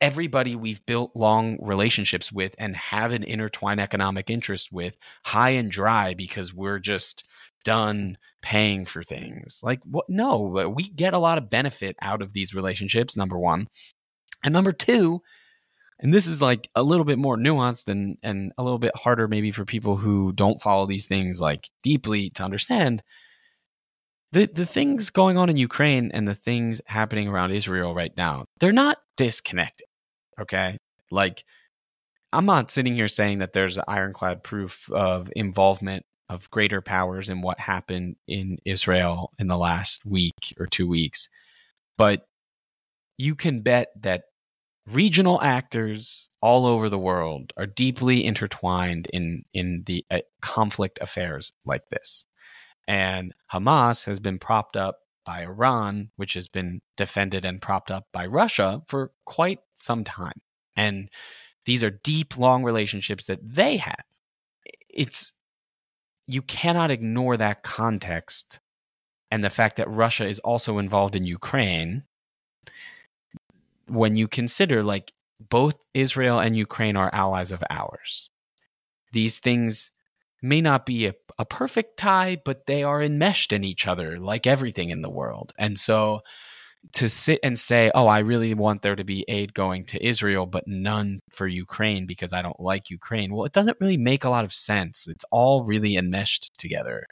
everybody 0.00 0.56
we've 0.56 0.84
built 0.86 1.14
long 1.14 1.58
relationships 1.60 2.32
with 2.32 2.54
and 2.58 2.74
have 2.76 3.12
an 3.12 3.22
intertwined 3.22 3.80
economic 3.80 4.30
interest 4.30 4.72
with 4.72 4.96
high 5.26 5.50
and 5.50 5.70
dry 5.70 6.14
because 6.14 6.54
we're 6.54 6.78
just 6.78 7.26
done 7.64 8.18
paying 8.42 8.84
for 8.84 9.02
things. 9.02 9.60
Like 9.62 9.80
what 9.84 10.06
no, 10.08 10.58
uh, 10.58 10.68
we 10.68 10.84
get 10.84 11.14
a 11.14 11.20
lot 11.20 11.38
of 11.38 11.50
benefit 11.50 11.96
out 12.00 12.22
of 12.22 12.32
these 12.32 12.54
relationships 12.54 13.16
number 13.16 13.38
1. 13.38 13.68
And 14.42 14.52
number 14.52 14.72
2, 14.72 15.20
and 16.00 16.14
this 16.14 16.26
is 16.26 16.40
like 16.40 16.68
a 16.74 16.82
little 16.82 17.04
bit 17.04 17.18
more 17.18 17.36
nuanced 17.36 17.88
and 17.88 18.16
and 18.22 18.52
a 18.56 18.62
little 18.62 18.78
bit 18.78 18.96
harder 18.96 19.28
maybe 19.28 19.52
for 19.52 19.64
people 19.64 19.96
who 19.96 20.32
don't 20.32 20.60
follow 20.60 20.86
these 20.86 21.06
things 21.06 21.40
like 21.40 21.68
deeply 21.82 22.30
to 22.30 22.42
understand. 22.42 23.02
The 24.32 24.46
the 24.46 24.66
things 24.66 25.10
going 25.10 25.36
on 25.36 25.50
in 25.50 25.56
Ukraine 25.56 26.10
and 26.12 26.26
the 26.26 26.34
things 26.34 26.80
happening 26.86 27.28
around 27.28 27.52
Israel 27.52 27.94
right 27.94 28.16
now, 28.16 28.46
they're 28.60 28.72
not 28.72 28.98
disconnected. 29.16 29.86
Okay? 30.40 30.78
Like 31.10 31.44
I'm 32.32 32.46
not 32.46 32.70
sitting 32.70 32.94
here 32.94 33.08
saying 33.08 33.38
that 33.40 33.52
there's 33.52 33.78
ironclad 33.86 34.42
proof 34.42 34.90
of 34.90 35.30
involvement 35.36 36.04
of 36.30 36.50
greater 36.50 36.80
powers 36.80 37.28
and 37.28 37.42
what 37.42 37.58
happened 37.58 38.14
in 38.28 38.58
Israel 38.64 39.32
in 39.38 39.48
the 39.48 39.58
last 39.58 40.06
week 40.06 40.54
or 40.58 40.66
two 40.66 40.86
weeks. 40.86 41.28
But 41.98 42.26
you 43.18 43.34
can 43.34 43.60
bet 43.60 43.88
that 44.00 44.22
regional 44.86 45.42
actors 45.42 46.30
all 46.40 46.66
over 46.66 46.88
the 46.88 46.98
world 46.98 47.52
are 47.56 47.66
deeply 47.66 48.24
intertwined 48.24 49.08
in 49.12 49.44
in 49.52 49.82
the 49.86 50.04
uh, 50.10 50.20
conflict 50.40 50.98
affairs 51.02 51.52
like 51.64 51.88
this. 51.90 52.24
And 52.86 53.34
Hamas 53.52 54.06
has 54.06 54.20
been 54.20 54.38
propped 54.38 54.76
up 54.76 55.00
by 55.26 55.42
Iran, 55.42 56.10
which 56.16 56.34
has 56.34 56.48
been 56.48 56.80
defended 56.96 57.44
and 57.44 57.60
propped 57.60 57.90
up 57.90 58.06
by 58.12 58.24
Russia 58.26 58.82
for 58.86 59.10
quite 59.26 59.58
some 59.76 60.04
time. 60.04 60.40
And 60.76 61.10
these 61.66 61.84
are 61.84 61.90
deep, 61.90 62.38
long 62.38 62.62
relationships 62.62 63.26
that 63.26 63.40
they 63.42 63.76
have. 63.78 64.04
It's 64.88 65.32
you 66.32 66.42
cannot 66.42 66.90
ignore 66.90 67.36
that 67.36 67.62
context 67.62 68.60
and 69.30 69.44
the 69.44 69.50
fact 69.50 69.76
that 69.76 69.88
Russia 69.88 70.26
is 70.26 70.38
also 70.40 70.78
involved 70.78 71.16
in 71.16 71.24
Ukraine 71.24 72.04
when 73.86 74.16
you 74.16 74.28
consider 74.28 74.82
like 74.82 75.12
both 75.40 75.76
Israel 75.94 76.38
and 76.38 76.56
Ukraine 76.56 76.96
are 76.96 77.10
allies 77.12 77.52
of 77.52 77.64
ours. 77.70 78.30
These 79.12 79.38
things 79.38 79.90
may 80.42 80.60
not 80.60 80.86
be 80.86 81.06
a, 81.06 81.14
a 81.38 81.44
perfect 81.44 81.96
tie, 81.96 82.40
but 82.44 82.66
they 82.66 82.82
are 82.82 83.02
enmeshed 83.02 83.52
in 83.52 83.64
each 83.64 83.86
other 83.86 84.18
like 84.18 84.46
everything 84.46 84.90
in 84.90 85.02
the 85.02 85.10
world. 85.10 85.52
And 85.58 85.78
so 85.78 86.20
to 86.92 87.08
sit 87.08 87.38
and 87.42 87.58
say, 87.58 87.90
"Oh, 87.94 88.06
I 88.06 88.18
really 88.18 88.54
want 88.54 88.82
there 88.82 88.96
to 88.96 89.04
be 89.04 89.24
aid 89.28 89.54
going 89.54 89.84
to 89.86 90.04
Israel, 90.04 90.46
but 90.46 90.66
none 90.66 91.20
for 91.30 91.46
Ukraine 91.46 92.06
because 92.06 92.32
I 92.32 92.42
don't 92.42 92.60
like 92.60 92.90
Ukraine." 92.90 93.34
Well, 93.34 93.44
it 93.44 93.52
doesn't 93.52 93.76
really 93.80 93.96
make 93.96 94.24
a 94.24 94.30
lot 94.30 94.44
of 94.44 94.52
sense. 94.52 95.06
It's 95.08 95.24
all 95.30 95.64
really 95.64 95.96
enmeshed 95.96 96.52
together. 96.58 97.06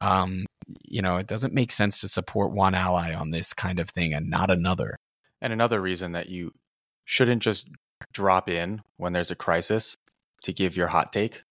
Um, 0.00 0.46
you 0.82 1.02
know, 1.02 1.16
it 1.16 1.26
doesn't 1.26 1.54
make 1.54 1.72
sense 1.72 1.98
to 2.00 2.08
support 2.08 2.52
one 2.52 2.74
ally 2.74 3.14
on 3.14 3.30
this 3.30 3.52
kind 3.52 3.78
of 3.78 3.88
thing 3.90 4.12
and 4.12 4.28
not 4.28 4.50
another. 4.50 4.96
And 5.40 5.52
another 5.52 5.80
reason 5.80 6.12
that 6.12 6.28
you 6.28 6.52
shouldn't 7.04 7.42
just 7.42 7.68
drop 8.12 8.48
in 8.48 8.82
when 8.96 9.12
there's 9.12 9.30
a 9.30 9.36
crisis 9.36 9.96
to 10.42 10.52
give 10.52 10.76
your 10.76 10.88
hot 10.88 11.12
take 11.12 11.42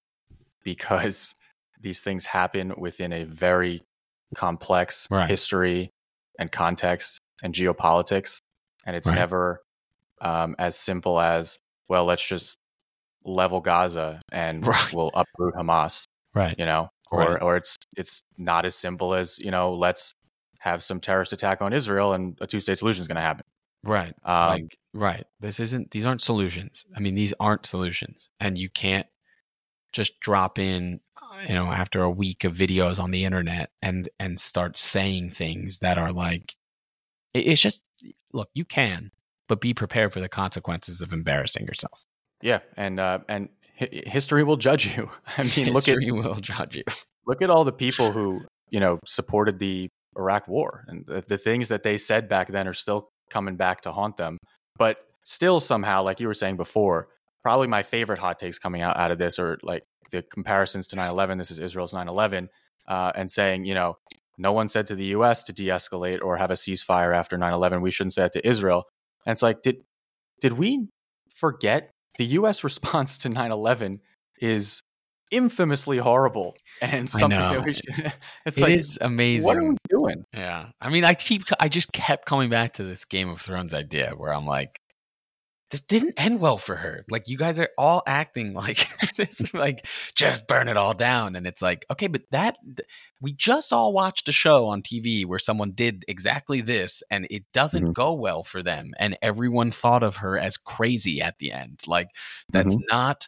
because 0.63 1.35
these 1.81 1.99
things 1.99 2.25
happen 2.25 2.73
within 2.77 3.11
a 3.11 3.23
very 3.23 3.83
complex 4.35 5.07
right. 5.11 5.29
history 5.29 5.91
and 6.39 6.51
context 6.51 7.19
and 7.43 7.53
geopolitics, 7.53 8.41
and 8.87 8.95
it's 8.95 9.07
right. 9.07 9.15
never 9.15 9.61
um, 10.21 10.55
as 10.57 10.75
simple 10.75 11.19
as 11.19 11.59
well. 11.87 12.05
Let's 12.05 12.25
just 12.25 12.57
level 13.23 13.61
Gaza 13.61 14.19
and 14.31 14.65
right. 14.67 14.93
we'll 14.93 15.11
uproot 15.13 15.53
Hamas, 15.53 16.07
right? 16.33 16.55
You 16.57 16.65
know, 16.65 16.89
or 17.11 17.19
right. 17.19 17.41
or 17.43 17.57
it's 17.57 17.77
it's 17.95 18.23
not 18.39 18.65
as 18.65 18.73
simple 18.73 19.13
as 19.13 19.37
you 19.37 19.51
know. 19.51 19.75
Let's 19.75 20.15
have 20.63 20.81
some 20.81 20.99
terrorist 20.99 21.33
attack 21.33 21.61
on 21.61 21.73
Israel 21.73 22.13
and 22.13 22.37
a 22.41 22.47
two 22.47 22.61
state 22.61 22.77
solution 22.77 23.01
is 23.01 23.07
going 23.07 23.17
to 23.17 23.21
happen. 23.21 23.45
Right. 23.83 24.13
Um, 24.23 24.49
like, 24.49 24.77
right. 24.93 25.25
This 25.39 25.59
isn't, 25.59 25.91
these 25.91 26.05
aren't 26.05 26.21
solutions. 26.21 26.85
I 26.95 27.01
mean, 27.01 27.15
these 27.15 27.33
aren't 27.39 27.65
solutions. 27.65 28.29
And 28.39 28.57
you 28.57 28.69
can't 28.69 29.07
just 29.91 30.19
drop 30.21 30.57
in, 30.57 31.01
you 31.47 31.53
know, 31.53 31.65
after 31.65 32.01
a 32.01 32.09
week 32.09 32.45
of 32.45 32.55
videos 32.55 32.97
on 32.97 33.11
the 33.11 33.25
internet 33.25 33.71
and, 33.81 34.07
and 34.19 34.39
start 34.39 34.77
saying 34.77 35.31
things 35.31 35.79
that 35.79 35.97
are 35.97 36.11
like 36.11 36.53
it's 37.33 37.61
just 37.61 37.83
look, 38.31 38.49
you 38.53 38.65
can, 38.65 39.11
but 39.47 39.61
be 39.61 39.73
prepared 39.73 40.13
for 40.13 40.19
the 40.19 40.29
consequences 40.29 41.01
of 41.01 41.13
embarrassing 41.13 41.65
yourself. 41.65 42.05
Yeah, 42.41 42.59
and 42.75 42.99
uh, 42.99 43.19
and 43.27 43.49
history 43.75 44.43
will 44.43 44.57
judge 44.57 44.95
you. 44.95 45.09
I 45.37 45.43
mean, 45.43 45.49
history 45.49 45.65
look 45.65 45.87
at 45.87 45.95
history 45.95 46.11
will 46.11 46.35
judge 46.35 46.75
you. 46.77 46.83
Look 47.25 47.41
at 47.41 47.49
all 47.49 47.63
the 47.63 47.71
people 47.71 48.11
who 48.11 48.41
you 48.69 48.81
know 48.81 48.99
supported 49.05 49.57
the 49.57 49.87
Iraq 50.17 50.45
War, 50.49 50.83
and 50.89 51.05
the, 51.05 51.23
the 51.25 51.37
things 51.37 51.69
that 51.69 51.81
they 51.81 51.97
said 51.97 52.27
back 52.27 52.49
then 52.49 52.67
are 52.67 52.73
still 52.73 53.07
coming 53.29 53.55
back 53.55 53.79
to 53.83 53.93
haunt 53.93 54.17
them. 54.17 54.37
But 54.77 54.97
still, 55.23 55.61
somehow, 55.61 56.03
like 56.03 56.19
you 56.19 56.27
were 56.27 56.33
saying 56.33 56.57
before, 56.57 57.07
probably 57.41 57.67
my 57.67 57.81
favorite 57.81 58.19
hot 58.19 58.39
takes 58.39 58.59
coming 58.59 58.81
out 58.81 58.97
out 58.97 59.11
of 59.11 59.19
this 59.19 59.39
are 59.39 59.57
like 59.63 59.83
the 60.11 60.21
comparisons 60.21 60.87
to 60.87 60.97
9/11. 60.97 61.37
This 61.37 61.49
is 61.49 61.59
Israel's 61.59 61.93
9/11, 61.93 62.49
uh, 62.89 63.13
and 63.15 63.31
saying 63.31 63.63
you 63.63 63.73
know 63.73 63.95
no 64.37 64.51
one 64.51 64.69
said 64.69 64.87
to 64.87 64.95
the 64.95 65.05
US 65.05 65.43
to 65.43 65.53
de 65.53 65.67
escalate 65.67 66.21
or 66.21 66.37
have 66.37 66.51
a 66.51 66.55
ceasefire 66.55 67.15
after 67.15 67.37
9 67.37 67.53
11. 67.53 67.81
We 67.81 67.91
shouldn't 67.91 68.13
say 68.13 68.25
it 68.25 68.33
to 68.33 68.47
Israel. 68.47 68.85
And 69.25 69.33
it's 69.33 69.41
like, 69.41 69.61
did, 69.61 69.83
did 70.41 70.53
we 70.53 70.87
forget 71.29 71.91
the 72.17 72.25
US 72.25 72.63
response 72.63 73.17
to 73.19 73.29
9 73.29 73.51
11 73.51 74.01
is 74.39 74.81
infamously 75.31 75.97
horrible 75.97 76.55
and 76.79 77.09
something 77.09 77.39
that 77.39 77.65
we 77.65 77.73
should. 77.73 78.13
It's 78.45 78.57
it 78.57 78.61
like, 78.61 78.75
is 78.75 78.99
amazing. 79.01 79.47
What 79.47 79.57
are 79.57 79.63
we 79.63 79.75
doing? 79.89 80.25
Yeah. 80.33 80.69
I 80.79 80.89
mean, 80.89 81.03
I 81.03 81.15
keep, 81.15 81.43
I 81.59 81.69
just 81.69 81.91
kept 81.91 82.25
coming 82.25 82.49
back 82.49 82.73
to 82.73 82.83
this 82.83 83.03
Game 83.03 83.29
of 83.29 83.41
Thrones 83.41 83.73
idea 83.73 84.13
where 84.15 84.31
I'm 84.31 84.45
like, 84.45 84.79
this 85.73 85.81
didn't 85.81 86.13
end 86.21 86.39
well 86.39 86.59
for 86.59 86.75
her. 86.75 87.03
Like 87.09 87.27
you 87.27 87.35
guys 87.35 87.59
are 87.59 87.69
all 87.79 88.03
acting 88.05 88.53
like 88.53 88.85
this, 89.17 89.55
like 89.55 89.87
just 90.13 90.47
burn 90.47 90.67
it 90.67 90.77
all 90.77 90.93
down. 90.93 91.35
And 91.35 91.47
it's 91.47 91.63
like, 91.63 91.83
okay, 91.89 92.05
but 92.05 92.21
that 92.29 92.57
we 93.19 93.33
just 93.33 93.73
all 93.73 93.91
watched 93.91 94.29
a 94.29 94.31
show 94.31 94.67
on 94.67 94.83
TV 94.83 95.25
where 95.25 95.39
someone 95.39 95.71
did 95.71 96.05
exactly 96.07 96.61
this 96.61 97.01
and 97.09 97.25
it 97.31 97.45
doesn't 97.53 97.81
mm-hmm. 97.81 97.91
go 97.93 98.13
well 98.13 98.43
for 98.43 98.61
them. 98.61 98.91
And 98.99 99.17
everyone 99.23 99.71
thought 99.71 100.03
of 100.03 100.17
her 100.17 100.37
as 100.37 100.57
crazy 100.57 101.21
at 101.21 101.39
the 101.39 101.51
end. 101.51 101.79
Like 101.87 102.09
that's 102.49 102.75
mm-hmm. 102.75 102.95
not 102.95 103.27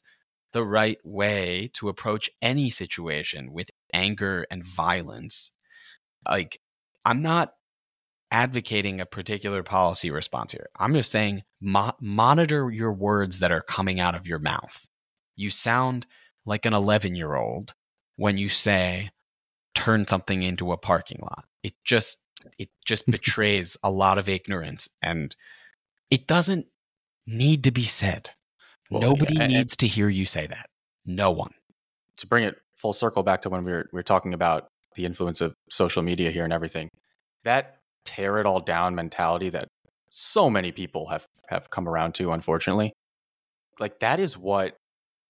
the 0.53 0.63
right 0.63 0.99
way 1.03 1.71
to 1.73 1.89
approach 1.89 2.29
any 2.43 2.69
situation 2.69 3.53
with 3.53 3.71
anger 3.91 4.45
and 4.51 4.63
violence. 4.63 5.51
Like 6.29 6.61
I'm 7.03 7.23
not 7.23 7.53
advocating 8.31 8.99
a 8.99 9.05
particular 9.05 9.63
policy 9.63 10.11
response 10.11 10.51
here. 10.51 10.67
I'm 10.77 10.93
just 10.93 11.11
saying 11.11 11.43
mo- 11.61 11.95
monitor 12.01 12.69
your 12.71 12.93
words 12.93 13.39
that 13.39 13.51
are 13.51 13.61
coming 13.61 13.99
out 13.99 14.15
of 14.15 14.27
your 14.27 14.39
mouth. 14.39 14.87
You 15.35 15.49
sound 15.49 16.07
like 16.45 16.65
an 16.65 16.73
11 16.73 17.15
year 17.15 17.35
old 17.35 17.73
when 18.15 18.37
you 18.37 18.49
say 18.49 19.11
turn 19.73 20.07
something 20.07 20.41
into 20.41 20.71
a 20.71 20.77
parking 20.77 21.19
lot. 21.21 21.45
It 21.63 21.73
just 21.83 22.19
it 22.57 22.69
just 22.85 23.05
betrays 23.09 23.77
a 23.83 23.91
lot 23.91 24.17
of 24.17 24.29
ignorance 24.29 24.89
and 25.01 25.35
it 26.09 26.27
doesn't 26.27 26.67
need 27.27 27.63
to 27.63 27.71
be 27.71 27.83
said. 27.83 28.31
Well, 28.89 29.01
Nobody 29.01 29.35
yeah, 29.35 29.47
needs 29.47 29.75
to 29.77 29.87
hear 29.87 30.09
you 30.09 30.25
say 30.25 30.47
that. 30.47 30.69
No 31.05 31.31
one. 31.31 31.51
To 32.17 32.27
bring 32.27 32.43
it 32.43 32.55
full 32.77 32.93
circle 32.93 33.23
back 33.23 33.41
to 33.41 33.49
when 33.49 33.63
we 33.63 33.71
were 33.71 33.89
we 33.91 33.97
were 33.97 34.03
talking 34.03 34.33
about 34.33 34.67
the 34.95 35.05
influence 35.05 35.41
of 35.41 35.53
social 35.69 36.01
media 36.01 36.31
here 36.31 36.43
and 36.43 36.53
everything. 36.53 36.89
That 37.43 37.77
tear 38.05 38.39
it 38.39 38.45
all 38.45 38.59
down 38.59 38.95
mentality 38.95 39.49
that 39.49 39.67
so 40.09 40.49
many 40.49 40.71
people 40.71 41.07
have 41.09 41.25
have 41.47 41.69
come 41.69 41.87
around 41.87 42.13
to 42.15 42.31
unfortunately. 42.31 42.93
Like 43.79 43.99
that 43.99 44.19
is 44.19 44.37
what 44.37 44.77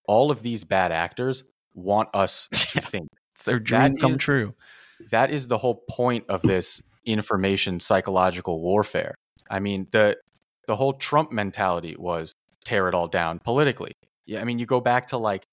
all 0.06 0.30
of 0.30 0.42
these 0.42 0.64
bad 0.64 0.92
actors 0.92 1.42
want 1.74 2.08
us 2.14 2.48
to 2.52 2.80
think. 2.80 3.08
it's 3.32 3.44
their 3.44 3.58
dream 3.58 3.94
that 3.94 4.00
come 4.00 4.12
is, 4.12 4.18
true. 4.18 4.54
that 5.10 5.30
is 5.30 5.48
the 5.48 5.58
whole 5.58 5.82
point 5.90 6.24
of 6.28 6.42
this 6.42 6.80
information 7.04 7.80
psychological 7.80 8.60
warfare. 8.60 9.14
I 9.50 9.60
mean 9.60 9.88
the 9.90 10.16
the 10.66 10.76
whole 10.76 10.94
trump 10.94 11.32
mentality 11.32 11.96
was 11.98 12.32
tear 12.64 12.88
it 12.88 12.94
all 12.94 13.08
down 13.08 13.38
politically. 13.38 13.92
Yeah 14.26 14.40
i 14.40 14.44
mean 14.44 14.58
you 14.58 14.66
go 14.66 14.80
back 14.80 15.08
to 15.08 15.18
like 15.18 15.44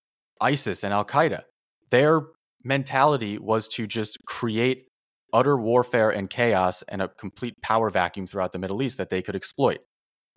isis 0.41 0.83
and 0.83 0.93
al-qaeda 0.93 1.43
their 1.91 2.21
mentality 2.63 3.37
was 3.37 3.67
to 3.67 3.85
just 3.85 4.17
create 4.25 4.87
utter 5.33 5.57
warfare 5.57 6.11
and 6.11 6.29
chaos 6.29 6.83
and 6.83 7.01
a 7.01 7.07
complete 7.07 7.55
power 7.61 7.89
vacuum 7.89 8.27
throughout 8.27 8.51
the 8.51 8.59
Middle 8.59 8.81
East 8.81 8.99
that 8.99 9.09
they 9.09 9.21
could 9.21 9.35
exploit. 9.35 9.79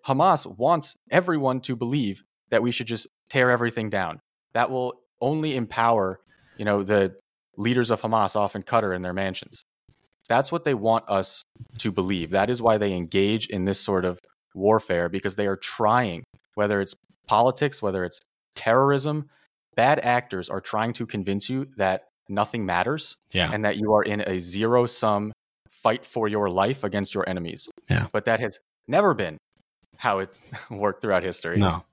Hamas 0.05 0.45
wants 0.57 0.95
everyone 1.11 1.61
to 1.61 1.75
believe 1.75 2.23
that 2.49 2.63
we 2.63 2.71
should 2.71 2.87
just 2.87 3.07
tear 3.29 3.51
everything 3.51 3.89
down. 3.89 4.19
That 4.53 4.71
will 4.71 4.95
only 5.21 5.55
empower, 5.55 6.19
you 6.57 6.65
know, 6.65 6.83
the 6.83 7.15
leaders 7.57 7.91
of 7.91 8.01
Hamas 8.01 8.35
off 8.35 8.55
in 8.55 8.63
Qatar 8.63 8.95
in 8.95 9.01
their 9.01 9.13
mansions. 9.13 9.63
That's 10.29 10.51
what 10.51 10.65
they 10.65 10.73
want 10.73 11.05
us 11.07 11.43
to 11.79 11.91
believe. 11.91 12.31
That 12.31 12.49
is 12.49 12.61
why 12.61 12.77
they 12.77 12.93
engage 12.93 13.47
in 13.47 13.65
this 13.65 13.79
sort 13.79 14.05
of 14.05 14.19
warfare 14.53 15.09
because 15.09 15.35
they 15.35 15.47
are 15.47 15.55
trying, 15.55 16.23
whether 16.55 16.81
it's 16.81 16.95
politics, 17.27 17.81
whether 17.81 18.03
it's 18.03 18.19
terrorism, 18.55 19.29
bad 19.75 19.99
actors 19.99 20.49
are 20.49 20.61
trying 20.61 20.93
to 20.93 21.05
convince 21.05 21.49
you 21.49 21.67
that 21.77 22.03
nothing 22.29 22.65
matters 22.65 23.17
yeah. 23.31 23.51
and 23.53 23.65
that 23.65 23.77
you 23.77 23.93
are 23.93 24.03
in 24.03 24.21
a 24.21 24.39
zero 24.39 24.85
sum 24.85 25.31
fight 25.69 26.05
for 26.05 26.27
your 26.27 26.49
life 26.49 26.83
against 26.83 27.13
your 27.13 27.27
enemies. 27.27 27.69
Yeah. 27.89 28.07
But 28.11 28.25
that 28.25 28.39
has 28.39 28.59
never 28.87 29.13
been 29.13 29.37
how 29.97 30.19
it's 30.19 30.41
worked 30.69 31.01
throughout 31.01 31.23
history. 31.23 31.57
No. 31.57 31.83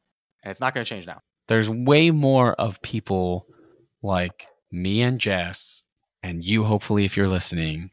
And 0.42 0.50
it's 0.50 0.60
not 0.60 0.74
going 0.74 0.84
to 0.84 0.88
change 0.88 1.06
now. 1.06 1.20
There's 1.48 1.68
way 1.68 2.10
more 2.10 2.54
of 2.54 2.80
people 2.82 3.46
like 4.02 4.46
me 4.70 5.02
and 5.02 5.18
Jess, 5.18 5.84
and 6.22 6.44
you, 6.44 6.64
hopefully, 6.64 7.04
if 7.04 7.16
you're 7.16 7.28
listening, 7.28 7.90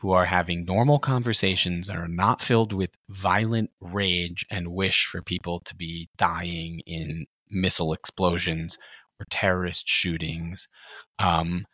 who 0.00 0.12
are 0.12 0.26
having 0.26 0.64
normal 0.64 0.98
conversations 0.98 1.88
and 1.88 1.98
are 1.98 2.08
not 2.08 2.40
filled 2.40 2.72
with 2.72 2.90
violent 3.08 3.70
rage 3.80 4.46
and 4.50 4.68
wish 4.68 5.06
for 5.06 5.22
people 5.22 5.60
to 5.60 5.74
be 5.74 6.08
dying 6.16 6.80
in 6.86 7.26
missile 7.50 7.92
explosions 7.92 8.78
or 9.20 9.26
terrorist 9.30 9.88
shootings. 9.88 10.68
Um, 11.18 11.66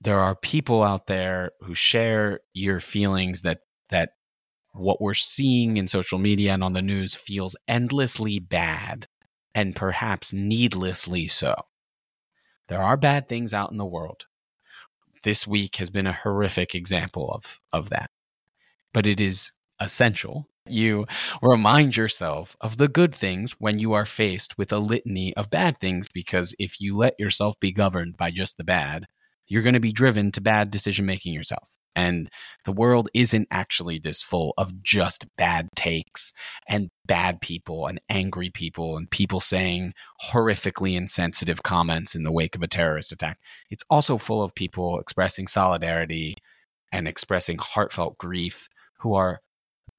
there 0.00 0.18
are 0.18 0.36
people 0.36 0.82
out 0.82 1.06
there 1.06 1.52
who 1.60 1.74
share 1.74 2.40
your 2.52 2.80
feelings 2.80 3.42
that 3.42 3.60
that 3.90 4.10
what 4.72 5.00
we're 5.00 5.14
seeing 5.14 5.76
in 5.76 5.86
social 5.86 6.18
media 6.18 6.52
and 6.52 6.62
on 6.62 6.74
the 6.74 6.82
news 6.82 7.14
feels 7.14 7.56
endlessly 7.66 8.38
bad 8.38 9.06
and 9.54 9.74
perhaps 9.74 10.32
needlessly 10.32 11.26
so. 11.26 11.54
There 12.68 12.82
are 12.82 12.96
bad 12.96 13.28
things 13.28 13.54
out 13.54 13.70
in 13.70 13.78
the 13.78 13.86
world. 13.86 14.26
This 15.22 15.46
week 15.46 15.76
has 15.76 15.88
been 15.90 16.06
a 16.06 16.12
horrific 16.12 16.74
example 16.74 17.30
of, 17.32 17.58
of 17.72 17.88
that. 17.90 18.10
But 18.92 19.06
it 19.06 19.20
is 19.20 19.52
essential 19.80 20.48
you 20.68 21.06
remind 21.42 21.96
yourself 21.96 22.56
of 22.60 22.76
the 22.76 22.88
good 22.88 23.14
things 23.14 23.52
when 23.58 23.78
you 23.78 23.92
are 23.92 24.06
faced 24.06 24.58
with 24.58 24.72
a 24.72 24.78
litany 24.78 25.34
of 25.36 25.50
bad 25.50 25.80
things, 25.80 26.08
because 26.12 26.54
if 26.58 26.80
you 26.80 26.96
let 26.96 27.14
yourself 27.18 27.58
be 27.60 27.72
governed 27.72 28.16
by 28.16 28.30
just 28.30 28.56
the 28.56 28.64
bad, 28.64 29.06
you're 29.46 29.62
going 29.62 29.74
to 29.74 29.80
be 29.80 29.92
driven 29.92 30.32
to 30.32 30.40
bad 30.40 30.70
decision 30.70 31.06
making 31.06 31.32
yourself. 31.32 31.76
And 31.94 32.28
the 32.66 32.72
world 32.72 33.08
isn't 33.14 33.48
actually 33.50 33.98
this 33.98 34.20
full 34.20 34.52
of 34.58 34.82
just 34.82 35.24
bad 35.38 35.70
takes 35.74 36.32
and 36.68 36.90
bad 37.06 37.40
people 37.40 37.86
and 37.86 38.00
angry 38.10 38.50
people 38.50 38.98
and 38.98 39.10
people 39.10 39.40
saying 39.40 39.94
horrifically 40.30 40.94
insensitive 40.94 41.62
comments 41.62 42.14
in 42.14 42.22
the 42.22 42.32
wake 42.32 42.54
of 42.54 42.62
a 42.62 42.68
terrorist 42.68 43.12
attack. 43.12 43.38
It's 43.70 43.84
also 43.88 44.18
full 44.18 44.42
of 44.42 44.54
people 44.54 45.00
expressing 45.00 45.46
solidarity 45.46 46.36
and 46.92 47.08
expressing 47.08 47.56
heartfelt 47.58 48.18
grief 48.18 48.68
who 48.98 49.14
are 49.14 49.40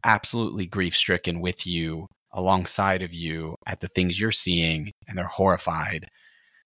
absolutely 0.08 0.66
grief 0.66 0.96
stricken 0.96 1.40
with 1.40 1.68
you, 1.68 2.08
alongside 2.32 3.02
of 3.04 3.14
you 3.14 3.58
at 3.68 3.82
the 3.82 3.88
things 3.90 4.20
you're 4.20 4.32
seeing, 4.32 4.94
and 5.08 5.18
they're 5.18 5.26
horrified. 5.26 6.08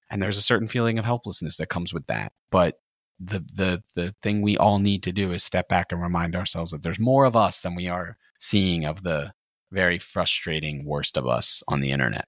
And 0.10 0.22
there's 0.22 0.38
a 0.38 0.42
certain 0.42 0.68
feeling 0.68 1.00
of 1.00 1.06
helplessness 1.06 1.58
that 1.58 1.70
comes 1.70 1.94
with 1.94 2.06
that. 2.08 2.32
But 2.50 2.76
the 3.20 3.40
the 3.54 3.84
the 3.96 4.16
thing 4.24 4.42
we 4.42 4.58
all 4.58 4.80
need 4.80 5.04
to 5.04 5.12
do 5.12 5.32
is 5.32 5.44
step 5.44 5.68
back 5.68 5.92
and 5.92 6.02
remind 6.02 6.36
ourselves 6.36 6.72
that 6.72 6.84
there's 6.84 7.00
more 7.00 7.26
of 7.26 7.36
us 7.36 7.62
than 7.62 7.76
we 7.76 7.88
are 7.88 8.18
seeing 8.40 8.86
of 8.86 9.04
the 9.04 9.32
very 9.72 10.00
frustrating 10.00 10.86
worst 10.86 11.18
of 11.18 11.28
us 11.28 11.64
on 11.68 11.82
the 11.82 11.92
internet. 11.92 12.26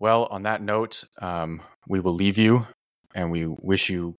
Well, 0.00 0.26
on 0.26 0.42
that 0.42 0.60
note, 0.60 1.04
um, 1.20 1.62
we 1.86 2.00
will 2.00 2.14
leave 2.14 2.36
you 2.36 2.66
and 3.14 3.30
we 3.30 3.46
wish 3.46 3.88
you 3.88 4.16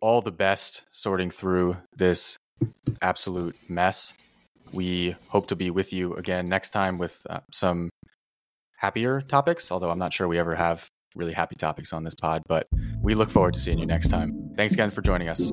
all 0.00 0.22
the 0.22 0.32
best 0.32 0.82
sorting 0.90 1.30
through 1.30 1.76
this 1.94 2.38
absolute 3.02 3.56
mess. 3.68 4.14
We 4.72 5.16
hope 5.28 5.48
to 5.48 5.56
be 5.56 5.70
with 5.70 5.92
you 5.92 6.14
again 6.14 6.48
next 6.48 6.70
time 6.70 6.98
with 6.98 7.26
uh, 7.28 7.40
some 7.52 7.90
happier 8.76 9.20
topics, 9.20 9.70
although 9.72 9.90
I'm 9.90 9.98
not 9.98 10.12
sure 10.12 10.28
we 10.28 10.38
ever 10.38 10.54
have 10.54 10.88
really 11.16 11.32
happy 11.32 11.56
topics 11.56 11.92
on 11.92 12.04
this 12.04 12.14
pod, 12.14 12.42
but 12.46 12.66
we 13.02 13.14
look 13.14 13.30
forward 13.30 13.54
to 13.54 13.60
seeing 13.60 13.78
you 13.78 13.86
next 13.86 14.08
time. 14.08 14.52
Thanks 14.56 14.74
again 14.74 14.90
for 14.90 15.02
joining 15.02 15.28
us. 15.28 15.52